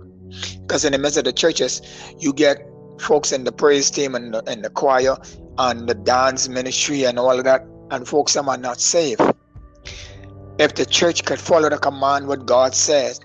Because 0.61 0.85
in 0.85 0.93
the 0.93 0.97
midst 0.97 1.17
of 1.17 1.25
the 1.25 1.33
churches, 1.33 1.81
you 2.19 2.31
get 2.31 2.65
folks 3.01 3.33
in 3.33 3.43
the 3.43 3.51
praise 3.51 3.91
team 3.91 4.15
and 4.15 4.33
the, 4.33 4.43
and 4.49 4.63
the 4.63 4.69
choir 4.69 5.17
and 5.57 5.87
the 5.87 5.95
dance 5.95 6.47
ministry 6.47 7.05
and 7.05 7.17
all 7.17 7.41
that, 7.41 7.65
and 7.91 8.07
folks 8.07 8.33
some 8.33 8.49
are 8.49 8.57
not 8.57 8.79
saved. 8.79 9.21
If 10.59 10.75
the 10.75 10.85
church 10.85 11.25
could 11.25 11.39
follow 11.39 11.69
the 11.69 11.77
command 11.77 12.27
what 12.27 12.45
God 12.45 12.73
says, 12.73 13.19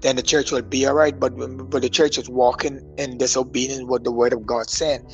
then 0.00 0.16
the 0.16 0.22
church 0.22 0.52
will 0.52 0.62
be 0.62 0.86
all 0.86 0.94
right. 0.94 1.18
But 1.18 1.36
but 1.70 1.82
the 1.82 1.90
church 1.90 2.18
is 2.18 2.28
walking 2.28 2.80
in 2.98 3.18
disobedience 3.18 3.84
what 3.84 4.04
the 4.04 4.12
word 4.12 4.32
of 4.32 4.46
God 4.46 4.70
saying. 4.70 5.06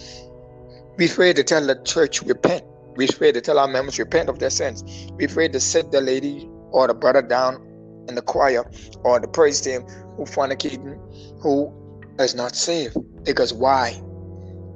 We 0.97 1.07
afraid 1.07 1.37
to 1.37 1.45
tell 1.45 1.67
the 1.67 1.81
church 1.85 2.23
repent. 2.23 2.65
We 2.97 3.09
afraid 3.09 3.33
to 3.33 3.41
tell 3.41 3.59
our 3.59 3.69
members 3.69 3.99
repent 3.99 4.29
of 4.29 4.39
their 4.39 4.51
sins. 4.51 4.83
We 5.17 5.27
afraid 5.27 5.53
to 5.53 5.61
sit 5.61 5.91
the 5.91 6.01
lady 6.01 6.49
or 6.71 6.87
the 6.87 6.95
brother 6.95 7.23
down 7.23 7.57
in 8.09 8.15
the 8.15 8.23
choir 8.23 8.65
or 9.05 9.21
the 9.21 9.29
praise 9.29 9.61
team 9.61 9.83
who 10.17 10.25
fornicating, 10.25 10.99
who 11.41 11.73
is 12.19 12.35
not 12.35 12.57
saved. 12.57 12.97
Because 13.25 13.53
why? 13.53 14.01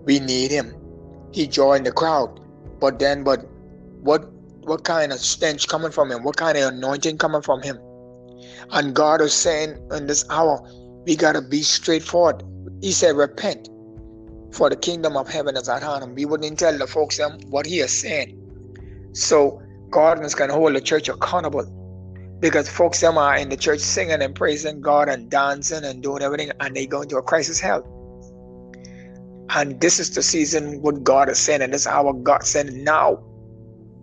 We 0.04 0.18
need 0.18 0.50
him. 0.50 0.74
He 1.32 1.46
joined 1.46 1.86
the 1.86 1.92
crowd. 1.92 2.40
But 2.80 2.98
then 2.98 3.24
but 3.24 3.44
what 4.02 4.30
what 4.62 4.84
kind 4.84 5.12
of 5.12 5.20
stench 5.20 5.68
coming 5.68 5.90
from 5.90 6.10
him? 6.10 6.22
What 6.22 6.36
kind 6.36 6.56
of 6.58 6.72
anointing 6.74 7.18
coming 7.18 7.42
from 7.42 7.62
him? 7.62 7.78
And 8.72 8.94
God 8.94 9.20
is 9.20 9.32
saying 9.32 9.76
in 9.92 10.06
this 10.06 10.24
hour, 10.30 10.60
we 11.06 11.16
gotta 11.16 11.42
be 11.42 11.62
straightforward. 11.62 12.42
He 12.80 12.92
said, 12.92 13.16
repent, 13.16 13.68
for 14.52 14.70
the 14.70 14.76
kingdom 14.76 15.16
of 15.16 15.28
heaven 15.28 15.56
is 15.56 15.68
at 15.68 15.82
hand. 15.82 16.04
And 16.04 16.14
we 16.14 16.24
wouldn't 16.24 16.58
tell 16.58 16.76
the 16.76 16.86
folks 16.86 17.16
them 17.16 17.38
what 17.48 17.66
he 17.66 17.80
is 17.80 17.98
saying. 17.98 18.36
So 19.12 19.60
God 19.90 20.24
is 20.24 20.34
gonna 20.34 20.52
hold 20.52 20.74
the 20.74 20.80
church 20.80 21.08
accountable. 21.08 21.66
Because 22.40 22.68
folks 22.68 23.00
them 23.00 23.18
are 23.18 23.36
in 23.36 23.50
the 23.50 23.56
church 23.56 23.80
singing 23.80 24.22
and 24.22 24.34
praising 24.34 24.80
God 24.80 25.08
and 25.08 25.30
dancing 25.30 25.84
and 25.84 26.02
doing 26.02 26.22
everything, 26.22 26.50
and 26.60 26.74
they 26.74 26.86
go 26.86 27.02
into 27.02 27.18
a 27.18 27.22
crisis 27.22 27.60
hell. 27.60 27.84
And 29.52 29.80
this 29.80 29.98
is 29.98 30.10
the 30.10 30.22
season 30.22 30.80
what 30.80 31.02
God 31.02 31.28
is 31.28 31.38
saying, 31.38 31.62
and 31.62 31.72
this 31.72 31.82
is 31.82 31.86
our 31.88 32.12
God 32.12 32.44
saying 32.44 32.84
now. 32.84 33.22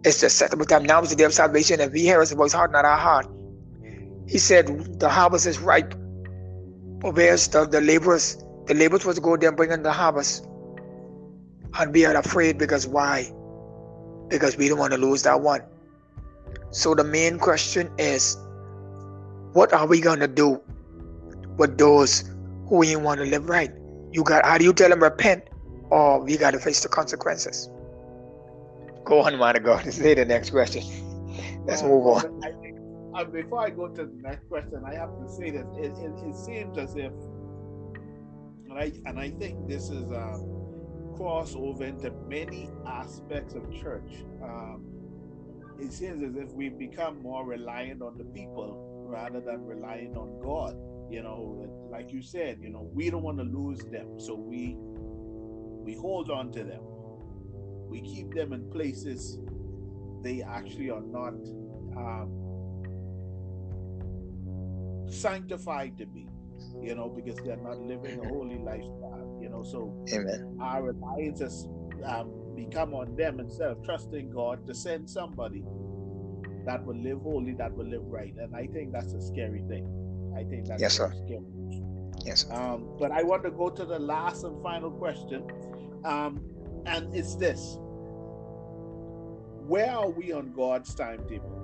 It's 0.04 0.20
the 0.20 0.27
acceptable 0.27 0.66
time. 0.66 0.84
Now 0.84 1.01
is 1.01 1.10
the 1.10 1.16
day 1.16 1.24
of 1.24 1.34
salvation, 1.34 1.80
and 1.80 1.92
we 1.92 2.01
hear 2.01 2.20
his 2.20 2.32
voice, 2.34 2.51
heart, 2.54 2.72
not 2.72 2.86
our 2.86 2.98
heart. 2.98 3.27
He 4.27 4.39
said, 4.39 5.00
The 5.00 5.10
harvest 5.10 5.48
is 5.48 5.60
ripe. 5.60 5.94
But 7.00 7.16
where's 7.16 7.48
the, 7.48 7.66
the 7.66 7.80
laborers? 7.80 8.44
The 8.66 8.74
laborers 8.74 9.06
was 9.06 9.20
go 9.20 9.38
there 9.38 9.50
and 9.50 9.58
bring 9.58 9.72
in 9.72 9.84
the 9.84 9.92
harvest. 9.92 10.46
And 11.80 11.94
we 11.94 12.06
are 12.06 12.16
afraid 12.16 12.58
because 12.58 12.86
why? 12.86 13.32
Because 14.27 14.58
we 14.58 14.68
don't 14.68 14.80
want 14.80 14.92
to 14.94 14.98
lose 14.98 15.24
that 15.24 15.39
one. 15.39 15.62
So 16.72 16.94
the 16.94 17.04
main 17.04 17.39
question 17.39 17.89
is 17.98 18.38
what 19.54 19.72
are 19.72 19.88
we 19.88 20.01
gonna 20.01 20.27
do 20.27 20.62
with 21.58 21.77
those 21.77 22.30
who 22.68 22.84
ain't 22.84 23.01
want 23.01 23.20
to 23.22 23.25
live 23.25 23.48
right? 23.48 23.72
You 24.12 24.24
got 24.24 24.46
how 24.46 24.58
do 24.58 24.64
you 24.64 24.74
tell 24.74 24.90
them 24.90 25.04
repent 25.04 25.44
or 25.90 26.22
we 26.24 26.38
gotta 26.38 26.60
face 26.60 26.82
the 26.82 26.90
consequences? 26.90 27.70
Go 29.06 29.22
on, 29.22 29.38
man 29.38 29.56
of 29.56 29.64
God. 29.64 29.92
Say 29.94 30.16
the 30.16 30.26
next 30.26 30.50
question. 30.50 30.84
Let's 31.66 31.82
move 31.82 32.06
on. 32.08 32.44
I 32.44 32.52
think, 32.62 32.78
uh, 33.14 33.24
before 33.24 33.62
I 33.66 33.70
go 33.70 33.88
to 33.88 34.06
the 34.06 34.22
next 34.22 34.48
question, 34.50 34.84
I 34.86 34.94
have 34.96 35.10
to 35.20 35.30
say 35.30 35.50
that 35.52 35.66
it, 35.78 35.92
it, 35.98 36.28
it 36.28 36.36
seems 36.36 36.78
as 36.78 36.96
if, 36.96 37.12
and 38.70 38.74
I 38.74 38.92
and 39.06 39.20
I 39.20 39.30
think 39.32 39.68
this 39.68 39.90
is 39.90 40.12
a 40.12 40.40
crossover 41.18 41.82
into 41.82 42.12
many 42.28 42.70
aspects 42.86 43.54
of 43.56 43.64
church. 43.74 44.26
Um, 44.44 44.86
it 45.80 45.92
seems 45.94 46.24
as 46.24 46.36
if 46.36 46.52
we've 46.54 46.78
become 46.78 47.22
more 47.22 47.46
reliant 47.46 48.02
on 48.02 48.18
the 48.18 48.26
people 48.26 49.06
rather 49.08 49.40
than 49.40 49.66
relying 49.66 50.16
on 50.16 50.40
God. 50.42 50.76
You 51.10 51.24
know, 51.24 51.88
like 51.90 52.12
you 52.12 52.22
said, 52.22 52.60
you 52.62 52.70
know, 52.70 52.90
we 52.94 53.10
don't 53.10 53.24
want 53.24 53.38
to 53.38 53.44
lose 53.44 53.80
them, 53.92 54.20
so 54.20 54.36
we 54.36 54.76
we 55.88 55.96
hold 55.96 56.30
on 56.30 56.52
to 56.52 56.64
them. 56.64 56.82
We 57.90 58.02
keep 58.02 58.34
them 58.34 58.52
in 58.52 58.70
places 58.70 59.40
they 60.22 60.42
actually 60.42 60.90
are 60.90 61.02
not 61.02 61.34
um, 61.96 62.30
sanctified 65.10 65.98
to 65.98 66.06
be. 66.06 66.28
You 66.82 66.96
know, 66.96 67.08
because 67.10 67.38
they're 67.46 67.56
not 67.58 67.80
living 67.80 68.20
a 68.20 68.28
holy 68.28 68.58
lifestyle. 68.58 69.39
You 69.41 69.50
know, 69.50 69.63
so 69.63 70.06
Amen. 70.13 70.58
our 70.62 70.84
reliance 70.84 71.39
has 71.39 71.67
um, 72.04 72.32
become 72.56 72.93
on 72.93 73.15
them 73.15 73.39
instead 73.39 73.70
of 73.70 73.84
trusting 73.84 74.32
God 74.32 74.65
to 74.67 74.76
send 74.76 75.10
somebody 75.10 75.63
that 76.65 76.84
will 76.86 76.98
live 77.02 77.22
holy, 77.22 77.54
that 77.54 77.74
will 77.74 77.88
live 77.88 78.04
right. 78.06 78.34
And 78.38 78.56
I 78.56 78.67
think 78.67 78.91
that's 78.91 79.13
a 79.13 79.22
scary 79.22 79.63
thing. 79.70 79.88
I 80.38 80.43
think 80.43 80.67
that's 80.67 80.82
yes, 80.82 80.93
sir. 80.93 81.12
scary. 81.26 81.41
Yes. 82.23 82.45
Sir. 82.45 82.54
Um, 82.54 82.88
but 83.00 83.12
I 83.12 83.23
want 83.23 83.43
to 83.43 83.52
go 83.52 83.69
to 83.69 83.86
the 83.86 83.97
last 83.97 84.43
and 84.43 84.62
final 84.62 84.91
question. 84.91 85.43
Um, 86.06 86.41
and 86.86 87.13
it's 87.15 87.36
this 87.36 87.78
Where 89.65 89.91
are 89.91 90.10
we 90.10 90.32
on 90.32 90.54
God's 90.54 90.93
timetable? 90.93 91.56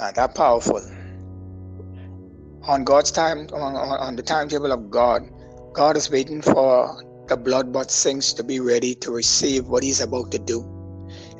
Not 0.00 0.16
that 0.16 0.34
powerful. 0.34 0.80
On 2.66 2.82
God's 2.82 3.12
time, 3.12 3.46
on, 3.52 3.76
on 3.76 4.16
the 4.16 4.22
timetable 4.22 4.72
of 4.72 4.90
God, 4.90 5.30
God 5.74 5.96
is 5.96 6.10
waiting 6.10 6.42
for 6.42 7.04
the 7.28 7.36
blood-bought 7.36 7.90
saints 7.90 8.32
to 8.32 8.42
be 8.42 8.58
ready 8.58 8.94
to 8.96 9.12
receive 9.12 9.66
what 9.66 9.84
He's 9.84 10.00
about 10.00 10.32
to 10.32 10.38
do. 10.38 10.62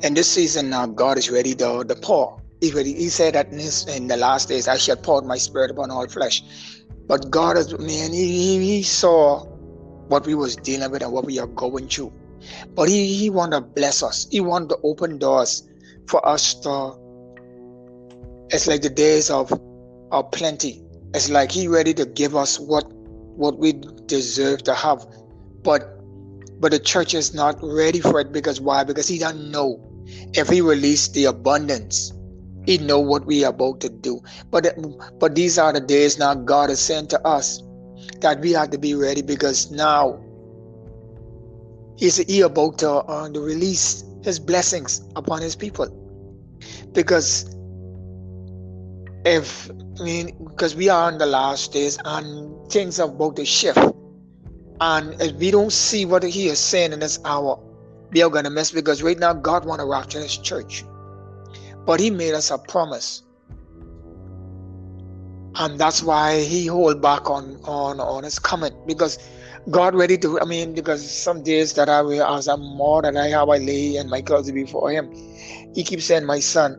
In 0.03 0.13
this 0.13 0.31
season 0.31 0.69
now, 0.69 0.85
God 0.85 1.17
is 1.17 1.29
ready 1.29 1.53
to, 1.55 1.83
to 1.83 1.95
pour. 1.95 2.44
He 2.61 3.09
said 3.09 3.35
that 3.35 3.51
in, 3.51 3.59
his, 3.59 3.85
in 3.87 4.07
the 4.07 4.17
last 4.17 4.49
days, 4.49 4.67
I 4.67 4.77
shall 4.77 4.95
pour 4.95 5.21
my 5.21 5.37
spirit 5.37 5.71
upon 5.71 5.91
all 5.91 6.07
flesh. 6.07 6.41
But 7.07 7.29
God 7.29 7.57
is, 7.57 7.77
man, 7.77 8.13
he, 8.13 8.59
he 8.59 8.83
saw 8.83 9.45
what 10.07 10.25
we 10.25 10.35
was 10.35 10.55
dealing 10.55 10.91
with 10.91 11.01
and 11.01 11.11
what 11.11 11.25
we 11.25 11.39
are 11.39 11.47
going 11.47 11.87
through. 11.87 12.11
But 12.73 12.89
He, 12.89 13.13
he 13.15 13.29
want 13.29 13.51
to 13.53 13.61
bless 13.61 14.03
us. 14.03 14.27
He 14.29 14.39
want 14.39 14.69
to 14.69 14.77
open 14.83 15.17
doors 15.17 15.63
for 16.07 16.25
us 16.27 16.53
to. 16.61 16.95
It's 18.49 18.67
like 18.67 18.81
the 18.81 18.89
days 18.89 19.29
of, 19.29 19.51
of 20.11 20.31
plenty. 20.31 20.83
It's 21.13 21.29
like 21.29 21.51
He 21.51 21.67
ready 21.67 21.93
to 21.95 22.05
give 22.05 22.35
us 22.35 22.59
what 22.59 22.91
what 22.93 23.57
we 23.57 23.73
deserve 24.05 24.63
to 24.63 24.73
have. 24.73 25.05
But 25.63 25.99
but 26.59 26.71
the 26.71 26.79
church 26.79 27.13
is 27.13 27.33
not 27.33 27.57
ready 27.61 27.99
for 27.99 28.19
it 28.19 28.31
because 28.31 28.61
why? 28.61 28.83
Because 28.83 29.07
he 29.07 29.19
doesn't 29.19 29.51
know. 29.51 29.81
If 30.33 30.47
he 30.49 30.61
released 30.61 31.13
the 31.13 31.25
abundance, 31.25 32.13
he 32.65 32.77
know 32.77 32.99
what 32.99 33.25
we 33.25 33.43
are 33.43 33.49
about 33.49 33.79
to 33.81 33.89
do. 33.89 34.21
But 34.51 34.75
but 35.19 35.35
these 35.35 35.57
are 35.57 35.73
the 35.73 35.79
days 35.79 36.17
now 36.17 36.33
God 36.33 36.69
is 36.69 36.79
saying 36.79 37.07
to 37.07 37.27
us 37.27 37.61
that 38.21 38.39
we 38.39 38.51
have 38.51 38.71
to 38.71 38.77
be 38.77 38.95
ready 38.95 39.21
because 39.21 39.71
now 39.71 40.19
He's 41.97 42.17
he 42.17 42.41
about 42.41 42.79
to, 42.79 42.91
uh, 42.91 43.29
to 43.29 43.39
release 43.39 44.03
His 44.23 44.39
blessings 44.39 45.01
upon 45.15 45.41
His 45.41 45.55
people. 45.55 45.87
Because 46.93 47.55
if 49.25 49.69
I 49.99 50.03
mean, 50.03 50.35
because 50.43 50.75
we 50.75 50.89
are 50.89 51.11
in 51.11 51.17
the 51.17 51.25
last 51.25 51.71
days 51.71 51.97
and 52.03 52.69
things 52.69 52.99
are 52.99 53.09
about 53.09 53.37
to 53.37 53.45
shift. 53.45 53.79
And 54.81 55.19
if 55.21 55.35
we 55.35 55.51
don't 55.51 55.71
see 55.71 56.05
what 56.05 56.21
he 56.23 56.47
is 56.47 56.59
saying 56.59 56.91
in 56.91 56.99
this 56.99 57.17
hour, 57.23 57.57
we 58.11 58.21
are 58.21 58.29
gonna 58.29 58.49
miss 58.49 58.71
because 58.71 59.01
right 59.01 59.17
now 59.17 59.33
God 59.33 59.65
wanna 59.65 59.85
rapture 59.85 60.19
his 60.19 60.37
church. 60.37 60.83
But 61.85 61.99
he 61.99 62.09
made 62.09 62.33
us 62.33 62.51
a 62.51 62.57
promise. 62.57 63.21
And 65.57 65.79
that's 65.79 66.03
why 66.03 66.41
he 66.41 66.65
hold 66.65 67.01
back 67.01 67.29
on 67.29 67.57
on 67.63 67.99
on 67.99 68.23
his 68.23 68.39
coming. 68.39 68.73
Because 68.85 69.17
God 69.71 69.95
ready 69.95 70.17
to 70.17 70.39
I 70.41 70.45
mean, 70.45 70.73
because 70.73 71.09
some 71.09 71.43
days 71.43 71.73
that 71.73 71.87
I 71.87 72.01
will 72.01 72.25
as 72.25 72.47
I'm 72.47 72.61
more 72.61 73.01
that 73.01 73.15
I 73.15 73.27
have 73.27 73.49
I 73.49 73.57
lay 73.57 73.95
and 73.95 74.09
my 74.09 74.21
clothes 74.21 74.51
before 74.51 74.91
him. 74.91 75.09
He 75.73 75.83
keeps 75.83 76.05
saying, 76.05 76.25
My 76.25 76.39
son, 76.39 76.77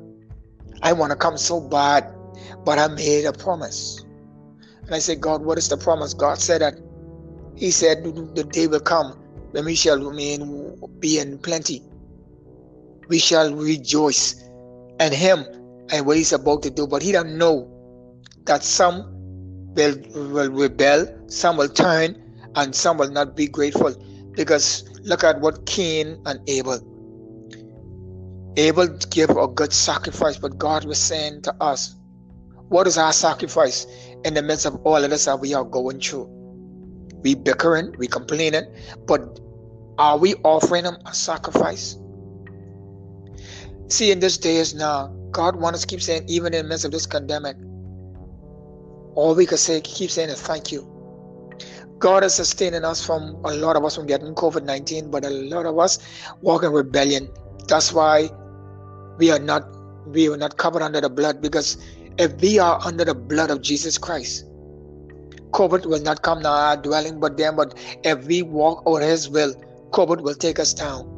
I 0.82 0.92
wanna 0.92 1.16
come 1.16 1.38
so 1.38 1.60
bad, 1.60 2.06
but 2.64 2.78
I 2.78 2.88
made 2.88 3.24
a 3.24 3.32
promise. 3.32 4.04
And 4.86 4.94
I 4.94 4.98
said, 4.98 5.20
God, 5.20 5.42
what 5.42 5.58
is 5.58 5.68
the 5.68 5.76
promise? 5.76 6.14
God 6.14 6.38
said 6.38 6.60
that 6.60 6.74
he 7.56 7.70
said, 7.70 8.04
The 8.34 8.44
day 8.44 8.66
will 8.66 8.80
come 8.80 9.16
when 9.52 9.64
we 9.64 9.74
shall 9.74 9.98
remain 9.98 10.76
be 11.00 11.18
in 11.18 11.38
plenty. 11.38 11.82
We 13.08 13.18
shall 13.18 13.54
rejoice 13.54 14.45
in 15.00 15.12
him 15.12 15.44
and 15.90 16.06
what 16.06 16.16
he's 16.16 16.32
about 16.32 16.62
to 16.62 16.70
do. 16.70 16.86
But 16.86 17.02
he 17.02 17.12
don't 17.12 17.36
know 17.36 17.70
that 18.44 18.62
some 18.62 19.04
will, 19.74 19.96
will 20.14 20.50
rebel, 20.50 21.06
some 21.28 21.56
will 21.56 21.68
turn, 21.68 22.22
and 22.54 22.74
some 22.74 22.98
will 22.98 23.10
not 23.10 23.36
be 23.36 23.46
grateful. 23.46 23.94
Because 24.32 24.84
look 25.02 25.24
at 25.24 25.40
what 25.40 25.66
Cain 25.66 26.20
and 26.26 26.40
Abel. 26.48 26.80
Abel 28.56 28.88
gave 29.10 29.30
a 29.30 29.48
good 29.48 29.72
sacrifice, 29.72 30.38
but 30.38 30.58
God 30.58 30.84
was 30.84 30.98
saying 30.98 31.42
to 31.42 31.54
us, 31.62 31.94
What 32.68 32.86
is 32.86 32.96
our 32.96 33.12
sacrifice 33.12 33.86
in 34.24 34.34
the 34.34 34.42
midst 34.42 34.64
of 34.64 34.76
all 34.84 35.02
of 35.02 35.10
this 35.10 35.26
that 35.26 35.40
we 35.40 35.52
are 35.52 35.64
going 35.64 36.00
through? 36.00 36.26
We 37.22 37.34
bickering, 37.34 37.94
we 37.98 38.06
complaining, 38.06 38.64
but 39.06 39.40
are 39.98 40.16
we 40.16 40.34
offering 40.36 40.84
him 40.84 40.96
a 41.04 41.14
sacrifice? 41.14 41.98
See, 43.88 44.10
in 44.10 44.18
this 44.18 44.36
day 44.36 44.56
is 44.56 44.74
now, 44.74 45.14
God 45.30 45.56
wants 45.56 45.80
to 45.82 45.86
keep 45.86 46.02
saying, 46.02 46.24
even 46.28 46.54
in 46.54 46.64
the 46.64 46.68
midst 46.68 46.84
of 46.84 46.90
this 46.90 47.06
pandemic, 47.06 47.56
all 49.14 49.34
we 49.34 49.46
can 49.46 49.58
say, 49.58 49.80
keep 49.80 50.10
saying 50.10 50.28
is 50.28 50.42
thank 50.42 50.72
you. 50.72 50.92
God 51.98 52.24
is 52.24 52.34
sustaining 52.34 52.84
us 52.84 53.04
from 53.04 53.36
a 53.44 53.54
lot 53.54 53.76
of 53.76 53.84
us 53.84 53.96
from 53.96 54.06
getting 54.06 54.34
COVID 54.34 54.64
19, 54.64 55.10
but 55.10 55.24
a 55.24 55.30
lot 55.30 55.66
of 55.66 55.78
us 55.78 55.98
walk 56.42 56.62
in 56.62 56.72
rebellion. 56.72 57.28
That's 57.68 57.92
why 57.92 58.28
we 59.18 59.30
are 59.30 59.38
not 59.38 59.64
we 60.06 60.28
are 60.28 60.36
not 60.36 60.56
covered 60.58 60.82
under 60.82 61.00
the 61.00 61.08
blood 61.08 61.40
because 61.40 61.78
if 62.18 62.34
we 62.40 62.58
are 62.58 62.80
under 62.84 63.04
the 63.04 63.14
blood 63.14 63.50
of 63.50 63.62
Jesus 63.62 63.96
Christ, 63.98 64.44
COVID 65.52 65.86
will 65.86 66.02
not 66.02 66.22
come 66.22 66.42
to 66.42 66.48
our 66.48 66.76
dwelling, 66.76 67.18
but 67.18 67.36
then, 67.36 67.56
but 67.56 67.78
if 68.04 68.26
we 68.26 68.42
walk 68.42 68.82
over 68.84 69.00
His 69.00 69.28
will, 69.28 69.54
COVID 69.92 70.20
will 70.20 70.34
take 70.34 70.58
us 70.58 70.74
down. 70.74 71.15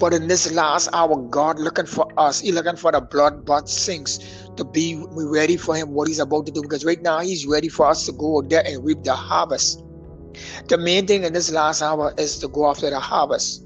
But 0.00 0.14
in 0.14 0.28
this 0.28 0.50
last 0.50 0.88
hour, 0.94 1.14
God 1.28 1.58
looking 1.58 1.84
for 1.84 2.10
us. 2.18 2.40
He 2.40 2.52
looking 2.52 2.76
for 2.76 2.90
the 2.90 3.02
blood 3.02 3.44
bought 3.44 3.68
saints 3.68 4.18
to 4.56 4.64
be 4.64 5.04
ready 5.14 5.58
for 5.58 5.76
Him, 5.76 5.90
what 5.90 6.08
He's 6.08 6.18
about 6.18 6.46
to 6.46 6.52
do. 6.52 6.62
Because 6.62 6.86
right 6.86 7.00
now, 7.02 7.20
He's 7.20 7.46
ready 7.46 7.68
for 7.68 7.86
us 7.86 8.06
to 8.06 8.12
go 8.12 8.38
out 8.38 8.48
there 8.48 8.62
and 8.66 8.82
reap 8.82 9.02
the 9.04 9.14
harvest. 9.14 9.84
The 10.68 10.78
main 10.78 11.06
thing 11.06 11.24
in 11.24 11.34
this 11.34 11.50
last 11.52 11.82
hour 11.82 12.14
is 12.16 12.38
to 12.38 12.48
go 12.48 12.70
after 12.70 12.88
the 12.88 12.98
harvest. 12.98 13.62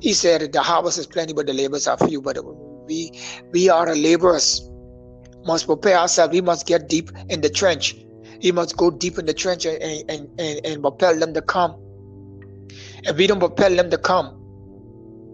He 0.00 0.12
said 0.12 0.52
the 0.52 0.62
harvest 0.62 0.98
is 0.98 1.06
plenty, 1.06 1.32
but 1.32 1.46
the 1.46 1.52
labors 1.52 1.88
are 1.88 1.96
few. 1.98 2.22
But 2.22 2.38
we 2.86 3.10
we 3.52 3.68
are 3.68 3.86
the 3.86 3.96
laborers. 3.96 4.62
Must 5.44 5.66
prepare 5.66 5.98
ourselves. 5.98 6.32
We 6.32 6.40
must 6.40 6.66
get 6.68 6.88
deep 6.88 7.10
in 7.28 7.40
the 7.40 7.50
trench. 7.50 7.96
We 8.44 8.52
must 8.52 8.76
go 8.76 8.92
deep 8.92 9.18
in 9.18 9.26
the 9.26 9.34
trench 9.34 9.66
and, 9.66 9.82
and, 10.08 10.28
and, 10.38 10.60
and 10.64 10.82
propel 10.82 11.18
them 11.18 11.34
to 11.34 11.42
come. 11.42 11.74
If 13.04 13.16
we 13.16 13.26
don't 13.26 13.40
propel 13.40 13.74
them 13.74 13.90
to 13.90 13.98
come, 13.98 14.41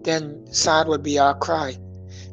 then 0.09 0.45
sad 0.51 0.87
would 0.87 1.03
be 1.03 1.17
our 1.19 1.37
cry. 1.37 1.77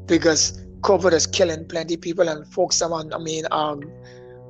Because 0.07 0.43
COVID 0.81 1.13
is 1.13 1.27
killing 1.27 1.67
plenty 1.69 1.97
people 1.97 2.29
and 2.29 2.47
folks 2.47 2.77
some 2.77 2.93
I 2.93 3.19
mean 3.19 3.45
um 3.51 3.81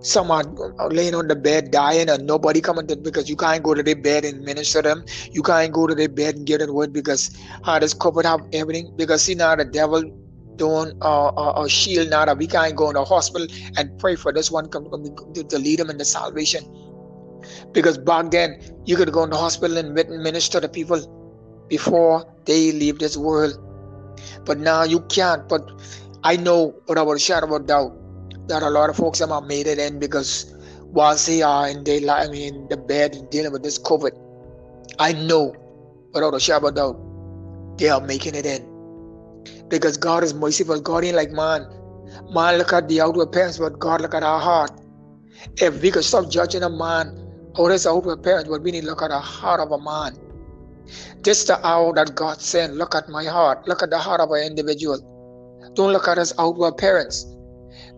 some 0.00 0.30
are 0.30 0.44
laying 0.90 1.14
on 1.14 1.26
the 1.26 1.34
bed 1.34 1.70
dying 1.70 2.08
and 2.08 2.26
nobody 2.26 2.60
coming 2.60 2.86
to 2.86 2.96
because 2.96 3.28
you 3.28 3.36
can't 3.36 3.62
go 3.62 3.74
to 3.74 3.82
their 3.82 3.96
bed 3.96 4.24
and 4.24 4.42
minister 4.42 4.82
them. 4.82 5.04
You 5.32 5.42
can't 5.42 5.72
go 5.72 5.86
to 5.86 5.94
their 5.94 6.08
bed 6.08 6.36
and 6.36 6.46
get 6.46 6.62
a 6.62 6.72
word 6.72 6.92
because 6.92 7.36
how 7.64 7.78
does 7.78 7.94
COVID 7.94 8.24
have 8.24 8.40
everything? 8.52 8.92
Because 8.96 9.22
see 9.22 9.34
now 9.34 9.56
the 9.56 9.64
devil 9.64 10.02
doing 10.56 10.92
uh, 11.02 11.28
uh, 11.28 11.62
a 11.64 11.68
shield 11.68 12.10
now 12.10 12.24
that 12.24 12.38
we 12.38 12.46
can't 12.46 12.76
go 12.76 12.88
in 12.88 12.94
the 12.94 13.04
hospital 13.04 13.46
and 13.76 13.98
pray 13.98 14.16
for 14.16 14.32
this 14.32 14.50
one 14.50 14.70
to, 14.70 15.44
to 15.44 15.58
lead 15.58 15.78
them 15.78 15.90
into 15.90 16.04
salvation. 16.04 16.64
Because 17.72 17.98
back 17.98 18.30
then 18.30 18.60
you 18.84 18.96
could 18.96 19.12
go 19.12 19.24
in 19.24 19.30
the 19.30 19.36
hospital 19.36 19.76
and 19.76 19.94
minister 19.94 20.60
to 20.60 20.68
people 20.68 21.15
before 21.68 22.24
they 22.44 22.72
leave 22.72 22.98
this 22.98 23.16
world. 23.16 23.58
But 24.44 24.58
now 24.58 24.84
you 24.84 25.00
can't. 25.00 25.48
But 25.48 25.70
I 26.22 26.36
know 26.36 26.74
without 26.88 27.10
a 27.10 27.18
shadow 27.18 27.54
of 27.54 27.62
a 27.62 27.64
doubt 27.64 27.92
that 28.48 28.62
a 28.62 28.70
lot 28.70 28.90
of 28.90 28.96
folks 28.96 29.18
have 29.18 29.44
made 29.44 29.66
it 29.66 29.78
in 29.78 29.98
because 29.98 30.54
whilst 30.82 31.26
they 31.26 31.42
are 31.42 31.68
in 31.68 31.84
their 31.84 32.00
life, 32.00 32.28
I 32.28 32.30
mean, 32.30 32.68
the 32.68 32.76
bed 32.76 33.28
dealing 33.30 33.52
with 33.52 33.62
this 33.62 33.78
COVID, 33.78 34.12
I 34.98 35.12
know 35.12 35.54
without 36.12 36.34
a 36.34 36.40
shadow 36.40 36.68
of 36.68 36.72
a 36.72 36.76
doubt 36.76 37.78
they 37.78 37.88
are 37.88 38.00
making 38.00 38.34
it 38.34 38.46
in. 38.46 38.64
Because 39.68 39.96
God 39.96 40.24
is 40.24 40.32
merciful. 40.32 40.80
God 40.80 41.04
ain't 41.04 41.16
like 41.16 41.30
man. 41.30 41.66
Man 42.30 42.58
look 42.58 42.72
at 42.72 42.88
the 42.88 43.00
outward 43.00 43.28
appearance, 43.28 43.58
but 43.58 43.78
God 43.78 44.00
look 44.00 44.14
at 44.14 44.22
our 44.22 44.40
heart. 44.40 44.70
If 45.58 45.82
we 45.82 45.90
could 45.90 46.04
stop 46.04 46.30
judging 46.30 46.62
a 46.62 46.70
man 46.70 47.52
or 47.56 47.70
his 47.70 47.86
outward 47.86 48.20
appearance, 48.20 48.48
but 48.48 48.62
we 48.62 48.70
need 48.70 48.82
to 48.82 48.86
look 48.86 49.02
at 49.02 49.08
the 49.08 49.18
heart 49.18 49.60
of 49.60 49.72
a 49.72 49.78
man. 49.78 50.16
This 51.22 51.44
the 51.44 51.64
hour 51.66 51.92
that 51.94 52.14
God 52.14 52.40
said, 52.40 52.72
look 52.72 52.94
at 52.94 53.08
my 53.08 53.24
heart. 53.24 53.66
Look 53.66 53.82
at 53.82 53.90
the 53.90 53.98
heart 53.98 54.20
of 54.20 54.30
an 54.30 54.46
individual. 54.46 54.98
Don't 55.74 55.92
look 55.92 56.08
at 56.08 56.18
his 56.18 56.32
outward 56.38 56.68
appearance. 56.68 57.24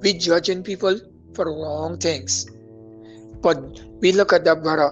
We 0.01 0.15
judging 0.15 0.63
people 0.63 0.99
for 1.35 1.47
wrong 1.47 1.99
things. 1.99 2.47
But 3.43 3.81
we 4.01 4.13
look 4.13 4.33
at 4.33 4.45
that 4.45 4.63
brother, 4.63 4.91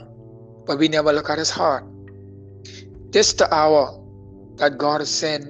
but 0.66 0.78
we 0.78 0.88
never 0.88 1.12
look 1.12 1.30
at 1.30 1.38
his 1.38 1.50
heart. 1.50 1.84
This 3.10 3.32
the 3.32 3.52
hour 3.52 4.02
that 4.56 4.78
God 4.78 5.06
saying 5.06 5.44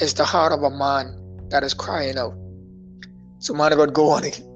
is 0.00 0.14
the 0.14 0.24
heart 0.24 0.52
of 0.52 0.62
a 0.62 0.70
man 0.70 1.18
that 1.50 1.64
is 1.64 1.74
crying 1.74 2.18
out. 2.18 2.34
So 3.40 3.54
man 3.54 3.72
God, 3.76 3.94
go 3.94 4.10
on 4.10 4.24
it. 4.24 4.40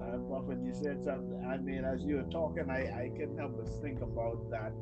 Uh, 0.00 0.42
when 0.42 0.64
you 0.64 0.72
said 0.72 0.98
something, 1.04 1.44
I 1.48 1.58
mean, 1.58 1.84
as 1.84 2.02
you 2.02 2.16
were 2.16 2.30
talking, 2.32 2.70
I, 2.70 3.04
I 3.04 3.10
couldn't 3.16 3.38
help 3.38 3.56
but 3.56 3.68
think 3.82 4.00
about 4.00 4.50
that, 4.50 4.72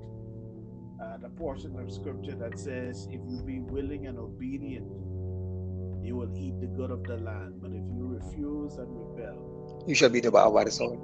uh, 1.02 1.16
the 1.18 1.28
portion 1.28 1.78
of 1.78 1.92
scripture 1.92 2.34
that 2.36 2.58
says, 2.58 3.06
if 3.10 3.20
you 3.28 3.42
be 3.44 3.60
willing 3.60 4.06
and 4.06 4.18
obedient, 4.18 4.86
you 6.02 6.16
will 6.16 6.34
eat 6.36 6.60
the 6.60 6.66
good 6.66 6.90
of 6.90 7.04
the 7.04 7.16
land. 7.18 7.54
But 7.60 7.70
if 7.70 7.84
you 7.94 8.18
refuse 8.20 8.76
and 8.76 8.88
rebel, 8.90 9.84
you 9.86 9.94
shall 9.94 10.08
be 10.08 10.20
devoured 10.20 10.54
by 10.54 10.64
the 10.64 10.70
sword. 10.70 10.98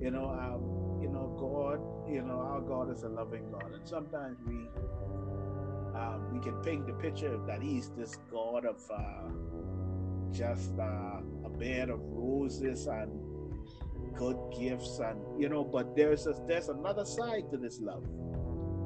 You 0.00 0.10
know, 0.10 0.30
um, 0.30 1.02
you 1.02 1.08
know, 1.08 1.36
God, 1.38 2.12
you 2.12 2.22
know, 2.22 2.40
our 2.40 2.60
God 2.60 2.90
is 2.90 3.02
a 3.02 3.08
loving 3.08 3.50
God, 3.50 3.72
and 3.74 3.86
sometimes 3.86 4.38
we 4.46 4.54
um, 5.98 6.32
we 6.32 6.40
can 6.40 6.54
paint 6.62 6.86
the 6.86 6.92
picture 6.94 7.36
that 7.46 7.60
He's 7.60 7.90
this 7.90 8.16
God 8.30 8.64
of 8.64 8.80
uh, 8.90 9.28
just 10.32 10.78
uh, 10.78 11.20
a 11.44 11.50
bed 11.50 11.90
of 11.90 12.00
roses 12.00 12.86
and 12.86 13.10
good 14.14 14.36
gifts, 14.58 15.00
and 15.00 15.18
you 15.40 15.48
know, 15.48 15.64
but 15.64 15.96
there's 15.96 16.26
a, 16.26 16.34
there's 16.46 16.68
another 16.68 17.04
side 17.04 17.50
to 17.50 17.56
this 17.56 17.80
love. 17.80 18.04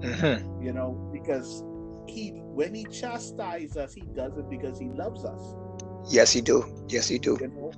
Mm-hmm. 0.02 0.62
You 0.62 0.72
know, 0.72 1.10
because 1.12 1.62
he 2.08 2.30
when 2.30 2.74
he 2.74 2.84
chastises 2.84 3.76
us, 3.76 3.94
he 3.94 4.02
does 4.14 4.36
it 4.36 4.50
because 4.50 4.78
he 4.78 4.88
loves 4.88 5.24
us. 5.24 5.54
Yes, 6.08 6.32
he 6.32 6.40
do. 6.40 6.64
Yes, 6.88 7.08
he 7.08 7.18
do. 7.18 7.38
You 7.40 7.48
know, 7.48 7.72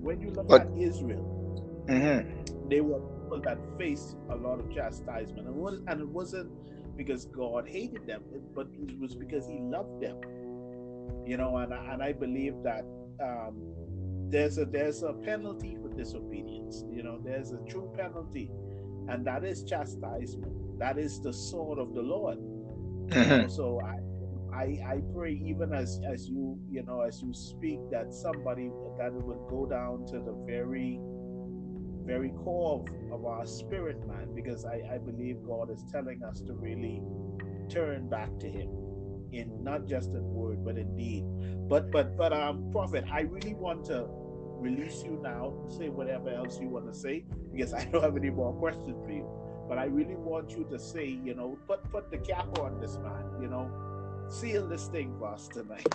when 0.00 0.20
you 0.20 0.30
look 0.30 0.48
but, 0.48 0.62
at 0.62 0.68
Israel, 0.76 1.84
mm-hmm. 1.88 2.68
they 2.68 2.80
were 2.80 3.00
people 3.00 3.40
that 3.40 3.58
faced 3.78 4.16
a 4.30 4.36
lot 4.36 4.60
of 4.60 4.72
chastisement, 4.72 5.46
and, 5.46 5.56
was, 5.56 5.80
and 5.86 6.00
it 6.00 6.08
wasn't 6.08 6.50
because 6.96 7.26
God 7.26 7.68
hated 7.68 8.06
them, 8.06 8.22
but 8.54 8.68
it 8.72 8.98
was 8.98 9.14
because 9.14 9.46
He 9.46 9.58
loved 9.60 10.02
them. 10.02 10.18
You 11.26 11.36
know, 11.36 11.56
and 11.58 11.72
and 11.72 12.02
I 12.02 12.12
believe 12.12 12.54
that 12.64 12.84
um, 13.22 13.54
there's 14.28 14.58
a 14.58 14.64
there's 14.64 15.02
a 15.02 15.12
penalty 15.12 15.76
for 15.80 15.88
disobedience. 15.88 16.84
You 16.90 17.02
know, 17.02 17.20
there's 17.24 17.52
a 17.52 17.58
true 17.68 17.92
penalty, 17.96 18.50
and 19.08 19.24
that 19.26 19.44
is 19.44 19.62
chastisement. 19.64 20.52
That 20.78 20.98
is 20.98 21.20
the 21.20 21.32
sword 21.32 21.78
of 21.78 21.94
the 21.94 22.02
Lord. 22.02 22.38
Mm-hmm. 23.10 23.48
So 23.50 23.80
I, 23.82 24.56
I 24.56 24.64
I 24.94 25.02
pray 25.14 25.32
even 25.44 25.74
as 25.74 26.00
as 26.10 26.28
you 26.28 26.58
you 26.70 26.82
know 26.84 27.02
as 27.02 27.22
you 27.22 27.34
speak 27.34 27.78
that 27.90 28.14
somebody 28.14 28.70
that 28.98 29.08
it 29.08 29.22
would 29.22 29.46
go 29.50 29.66
down 29.66 30.06
to 30.06 30.20
the 30.20 30.34
very 30.46 30.98
very 32.06 32.30
core 32.30 32.84
of, 33.12 33.12
of 33.12 33.24
our 33.26 33.46
spirit 33.46 33.98
man 34.06 34.34
because 34.34 34.64
I, 34.64 34.82
I 34.94 34.98
believe 34.98 35.38
God 35.46 35.70
is 35.70 35.84
telling 35.92 36.22
us 36.24 36.40
to 36.42 36.54
really 36.54 37.02
turn 37.68 38.08
back 38.08 38.38
to 38.40 38.48
him 38.48 38.68
in 39.32 39.62
not 39.62 39.86
just 39.86 40.10
in 40.10 40.24
word 40.24 40.64
but 40.64 40.78
in 40.78 40.96
deed. 40.96 41.24
But 41.68 41.90
but 41.92 42.16
but 42.16 42.32
um 42.32 42.70
prophet 42.72 43.04
I 43.12 43.22
really 43.22 43.54
want 43.54 43.84
to 43.86 44.06
release 44.60 45.02
you 45.04 45.20
now, 45.22 45.52
say 45.68 45.88
whatever 45.88 46.30
else 46.30 46.58
you 46.60 46.68
want 46.68 46.92
to 46.92 46.98
say, 46.98 47.24
because 47.52 47.74
I 47.80 47.84
don't 47.84 48.02
have 48.02 48.16
any 48.16 48.30
more 48.30 48.52
questions 48.54 48.96
for 49.04 49.12
you. 49.12 49.28
But 49.68 49.78
I 49.78 49.84
really 49.84 50.14
want 50.14 50.50
you 50.50 50.64
to 50.70 50.78
say, 50.78 51.06
you 51.06 51.34
know, 51.34 51.58
put 51.66 51.82
put 51.90 52.10
the 52.10 52.18
cap 52.18 52.58
on 52.58 52.80
this 52.80 52.98
man, 52.98 53.24
you 53.40 53.48
know, 53.48 53.70
seal 54.28 54.66
this 54.66 54.88
thing 54.88 55.14
for 55.18 55.28
us 55.28 55.48
tonight. 55.48 55.94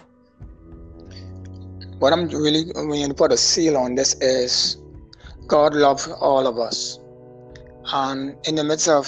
What 2.00 2.14
I'm 2.14 2.28
really 2.30 2.66
going 2.74 3.10
to 3.10 3.14
put 3.14 3.32
a 3.32 3.38
seal 3.38 3.78
on 3.78 3.96
this 3.96 4.16
is 4.22 4.78
God 5.48 5.74
loves 5.76 6.08
all 6.08 6.48
of 6.48 6.58
us. 6.58 7.00
And 7.92 8.36
in 8.48 8.56
the 8.56 8.64
midst 8.64 8.88
of 8.88 9.06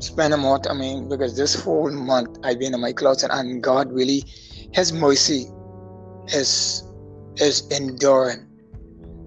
spending 0.00 0.40
more, 0.40 0.60
I 0.68 0.74
mean, 0.74 1.08
because 1.08 1.36
this 1.36 1.54
whole 1.54 1.90
month 1.90 2.38
I've 2.42 2.58
been 2.58 2.74
in 2.74 2.80
my 2.80 2.92
closet 2.92 3.30
and 3.32 3.62
God 3.62 3.90
really, 3.92 4.24
His 4.72 4.92
mercy 4.92 5.46
is 6.28 6.84
is 7.36 7.66
enduring. 7.70 8.46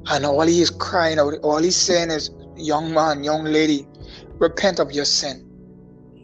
And 0.08 0.26
all 0.26 0.46
He 0.46 0.62
is 0.62 0.70
crying 0.70 1.20
out, 1.20 1.34
all 1.44 1.62
He's 1.64 1.76
saying 1.76 2.12
is, 2.12 2.30
young 2.56 2.94
man, 2.94 3.24
young 3.24 3.46
lady, 3.46 3.88
repent 4.40 4.80
of 4.80 4.92
your 4.92 5.06
sin. 5.06 5.50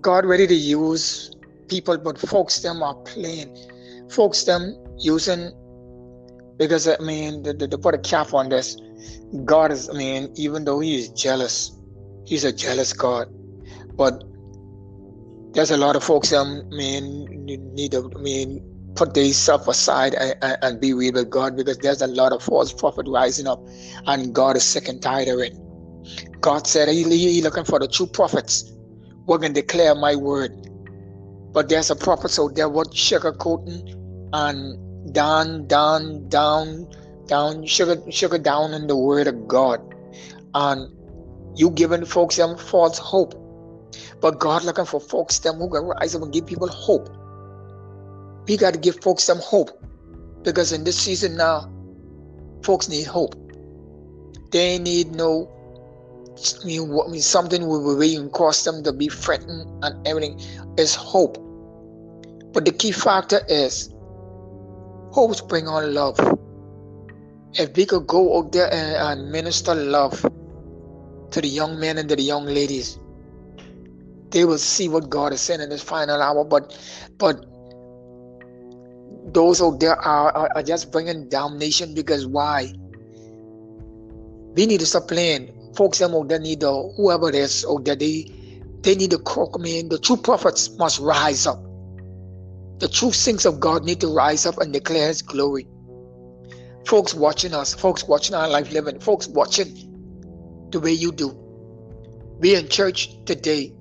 God 0.02 0.26
ready 0.26 0.48
to 0.48 0.56
use 0.56 1.32
people, 1.68 1.98
but 1.98 2.18
folks 2.18 2.60
them 2.60 2.82
are 2.82 2.96
playing. 2.96 3.56
Folks 4.10 4.44
them 4.44 4.76
using 4.98 5.52
because 6.58 6.88
I 6.88 6.98
mean 7.00 7.44
to, 7.44 7.54
to 7.54 7.78
put 7.78 7.96
a 7.96 7.98
cap 7.98 8.34
on 8.34 8.50
this, 8.50 8.78
God 9.46 9.72
is 9.72 9.90
I 9.90 9.94
mean, 9.94 10.32
even 10.36 10.66
though 10.66 10.80
he 10.80 10.96
is 10.96 11.10
jealous, 11.10 11.72
he's 12.26 12.44
a 12.44 12.52
jealous 12.52 12.94
God. 12.94 13.28
But 13.96 14.24
there's 15.54 15.72
a 15.72 15.78
lot 15.78 15.96
of 15.96 16.04
folks 16.04 16.32
um 16.34 16.64
I 16.72 16.76
mean 16.76 17.46
need 17.74 17.92
to 17.92 18.12
I 18.16 18.20
mean 18.20 18.66
put 18.96 19.14
themselves 19.14 19.68
aside 19.68 20.14
and, 20.16 20.36
and, 20.42 20.58
and, 20.62 20.82
be 20.82 20.94
real 20.94 21.14
with 21.14 21.30
God 21.30 21.56
because 21.56 21.78
there's 21.78 22.02
a 22.02 22.08
lot 22.08 22.34
of 22.34 22.44
false 22.44 22.74
prophet 22.74 23.06
rising 23.08 23.48
up 23.48 23.60
and 24.08 24.34
God 24.34 24.58
is 24.58 24.64
sick 24.64 24.90
and 24.90 25.02
tired 25.02 25.30
of 25.30 25.40
it. 25.40 25.54
God 26.42 26.68
said 26.68 26.90
he, 26.90 27.42
looking 27.42 27.66
for 27.66 27.80
the 27.80 27.88
true 27.88 28.08
prophets 28.08 28.72
who 29.28 29.38
can 29.38 29.54
declare 29.54 29.96
my 29.96 30.16
word. 30.16 30.52
But 31.54 31.70
there's 31.70 31.90
a 31.90 31.96
prophet 31.96 32.38
out 32.40 32.56
there 32.56 32.70
what 32.70 32.92
sugarcoating 32.92 33.96
and 34.34 35.14
down, 35.14 35.68
down, 35.68 36.30
down, 36.30 36.88
down, 37.28 37.66
sugar, 37.66 38.00
sugar 38.12 38.38
down 38.38 38.74
in 38.74 38.88
the 38.88 38.96
word 38.96 39.28
of 39.28 39.48
God. 39.48 39.82
And 40.54 40.90
you 41.58 41.72
giving 41.72 42.06
folks 42.06 42.38
them 42.38 42.58
false 42.58 42.98
hope. 42.98 43.34
But 44.22 44.40
God 44.40 44.64
looking 44.64 44.86
for 44.86 45.00
folks 45.00 45.40
them 45.40 45.56
who 45.56 45.70
can 45.70 45.84
rise 45.84 46.16
up 46.16 46.22
and 46.22 46.32
give 46.32 46.46
people 46.46 46.68
hope. 46.68 47.10
We 48.48 48.58
got 48.58 48.74
to 48.74 48.80
give 48.80 49.02
folks 49.02 49.24
some 49.24 49.40
hope. 49.40 49.72
Because 50.44 50.72
in 50.72 50.84
this 50.84 50.98
season 50.98 51.36
now, 51.36 51.72
folks 52.64 52.88
need 52.88 53.06
hope. 53.06 53.36
They 54.52 54.80
need 54.80 55.12
no 55.12 55.52
mean, 56.66 57.22
something 57.22 57.68
will 57.68 58.00
be 58.00 58.30
cause 58.30 58.64
them 58.64 58.84
to 58.84 58.94
be 58.94 59.08
threatened 59.10 59.68
and 59.84 60.08
everything 60.08 60.40
is 60.78 60.96
hope. 60.96 61.38
But 62.54 62.66
the 62.66 62.72
key 62.72 62.92
factor 62.92 63.42
is 63.48 63.94
hope 65.12 65.48
bring 65.48 65.68
on 65.68 65.94
love. 65.94 66.20
If 67.54 67.76
we 67.76 67.86
could 67.86 68.08
go 68.08 68.38
out 68.38 68.52
there 68.52 68.72
and, 68.72 69.22
and 69.22 69.32
minister 69.32 69.74
love 69.76 70.22
to 71.32 71.42
the 71.42 71.48
young 71.48 71.80
men 71.80 71.98
and 71.98 72.08
to 72.10 72.16
the 72.16 72.24
young 72.24 72.46
ladies, 72.46 72.98
they 74.32 74.46
will 74.46 74.58
see 74.58 74.88
what 74.88 75.10
God 75.10 75.34
is 75.34 75.42
saying 75.42 75.62
in 75.62 75.70
this 75.70 75.82
final 75.82 76.22
hour. 76.22 76.44
But 76.44 76.78
but 77.18 77.46
those 79.34 79.62
out 79.62 79.80
there 79.80 79.96
are, 79.96 80.32
are, 80.32 80.50
are 80.56 80.64
just 80.64 80.92
bringing 80.92 81.30
damnation 81.30 81.94
because 81.94 82.26
why? 82.26 82.74
We 84.56 84.66
need 84.66 84.80
to 84.80 84.86
stop 84.86 85.08
playing. 85.76 85.76
Folks 85.76 86.28
they 86.28 86.40
need 86.40 86.62
to, 86.62 86.94
whoever 86.98 87.30
it 87.30 87.36
is 87.36 87.66
or 87.66 87.82
there, 87.82 87.96
they, 87.96 88.32
they 88.82 88.96
need 88.96 89.12
to 89.12 89.20
croak. 89.20 89.56
I 89.56 89.62
mean, 89.62 89.90
the 89.90 90.00
true 90.00 90.18
prophets 90.18 90.70
must 90.78 91.00
rise 91.00 91.48
up. 91.48 91.64
The 92.80 92.88
true 92.88 93.12
saints 93.12 93.46
of 93.46 93.60
God 93.60 93.84
need 93.84 94.02
to 94.02 94.08
rise 94.08 94.46
up 94.46 94.58
and 94.60 94.72
declare 94.74 95.08
His 95.08 95.22
glory. 95.22 95.68
Folks 96.86 97.14
watching 97.14 97.54
us, 97.54 97.74
folks 97.74 98.08
watching 98.08 98.36
our 98.36 98.48
life 98.48 98.72
living, 98.72 99.00
folks 99.00 99.28
watching 99.28 100.70
the 100.72 100.80
way 100.80 100.92
you 100.92 101.12
do. 101.12 101.36
Be 102.40 102.56
in 102.56 102.70
church 102.70 103.10
today. 103.26 103.74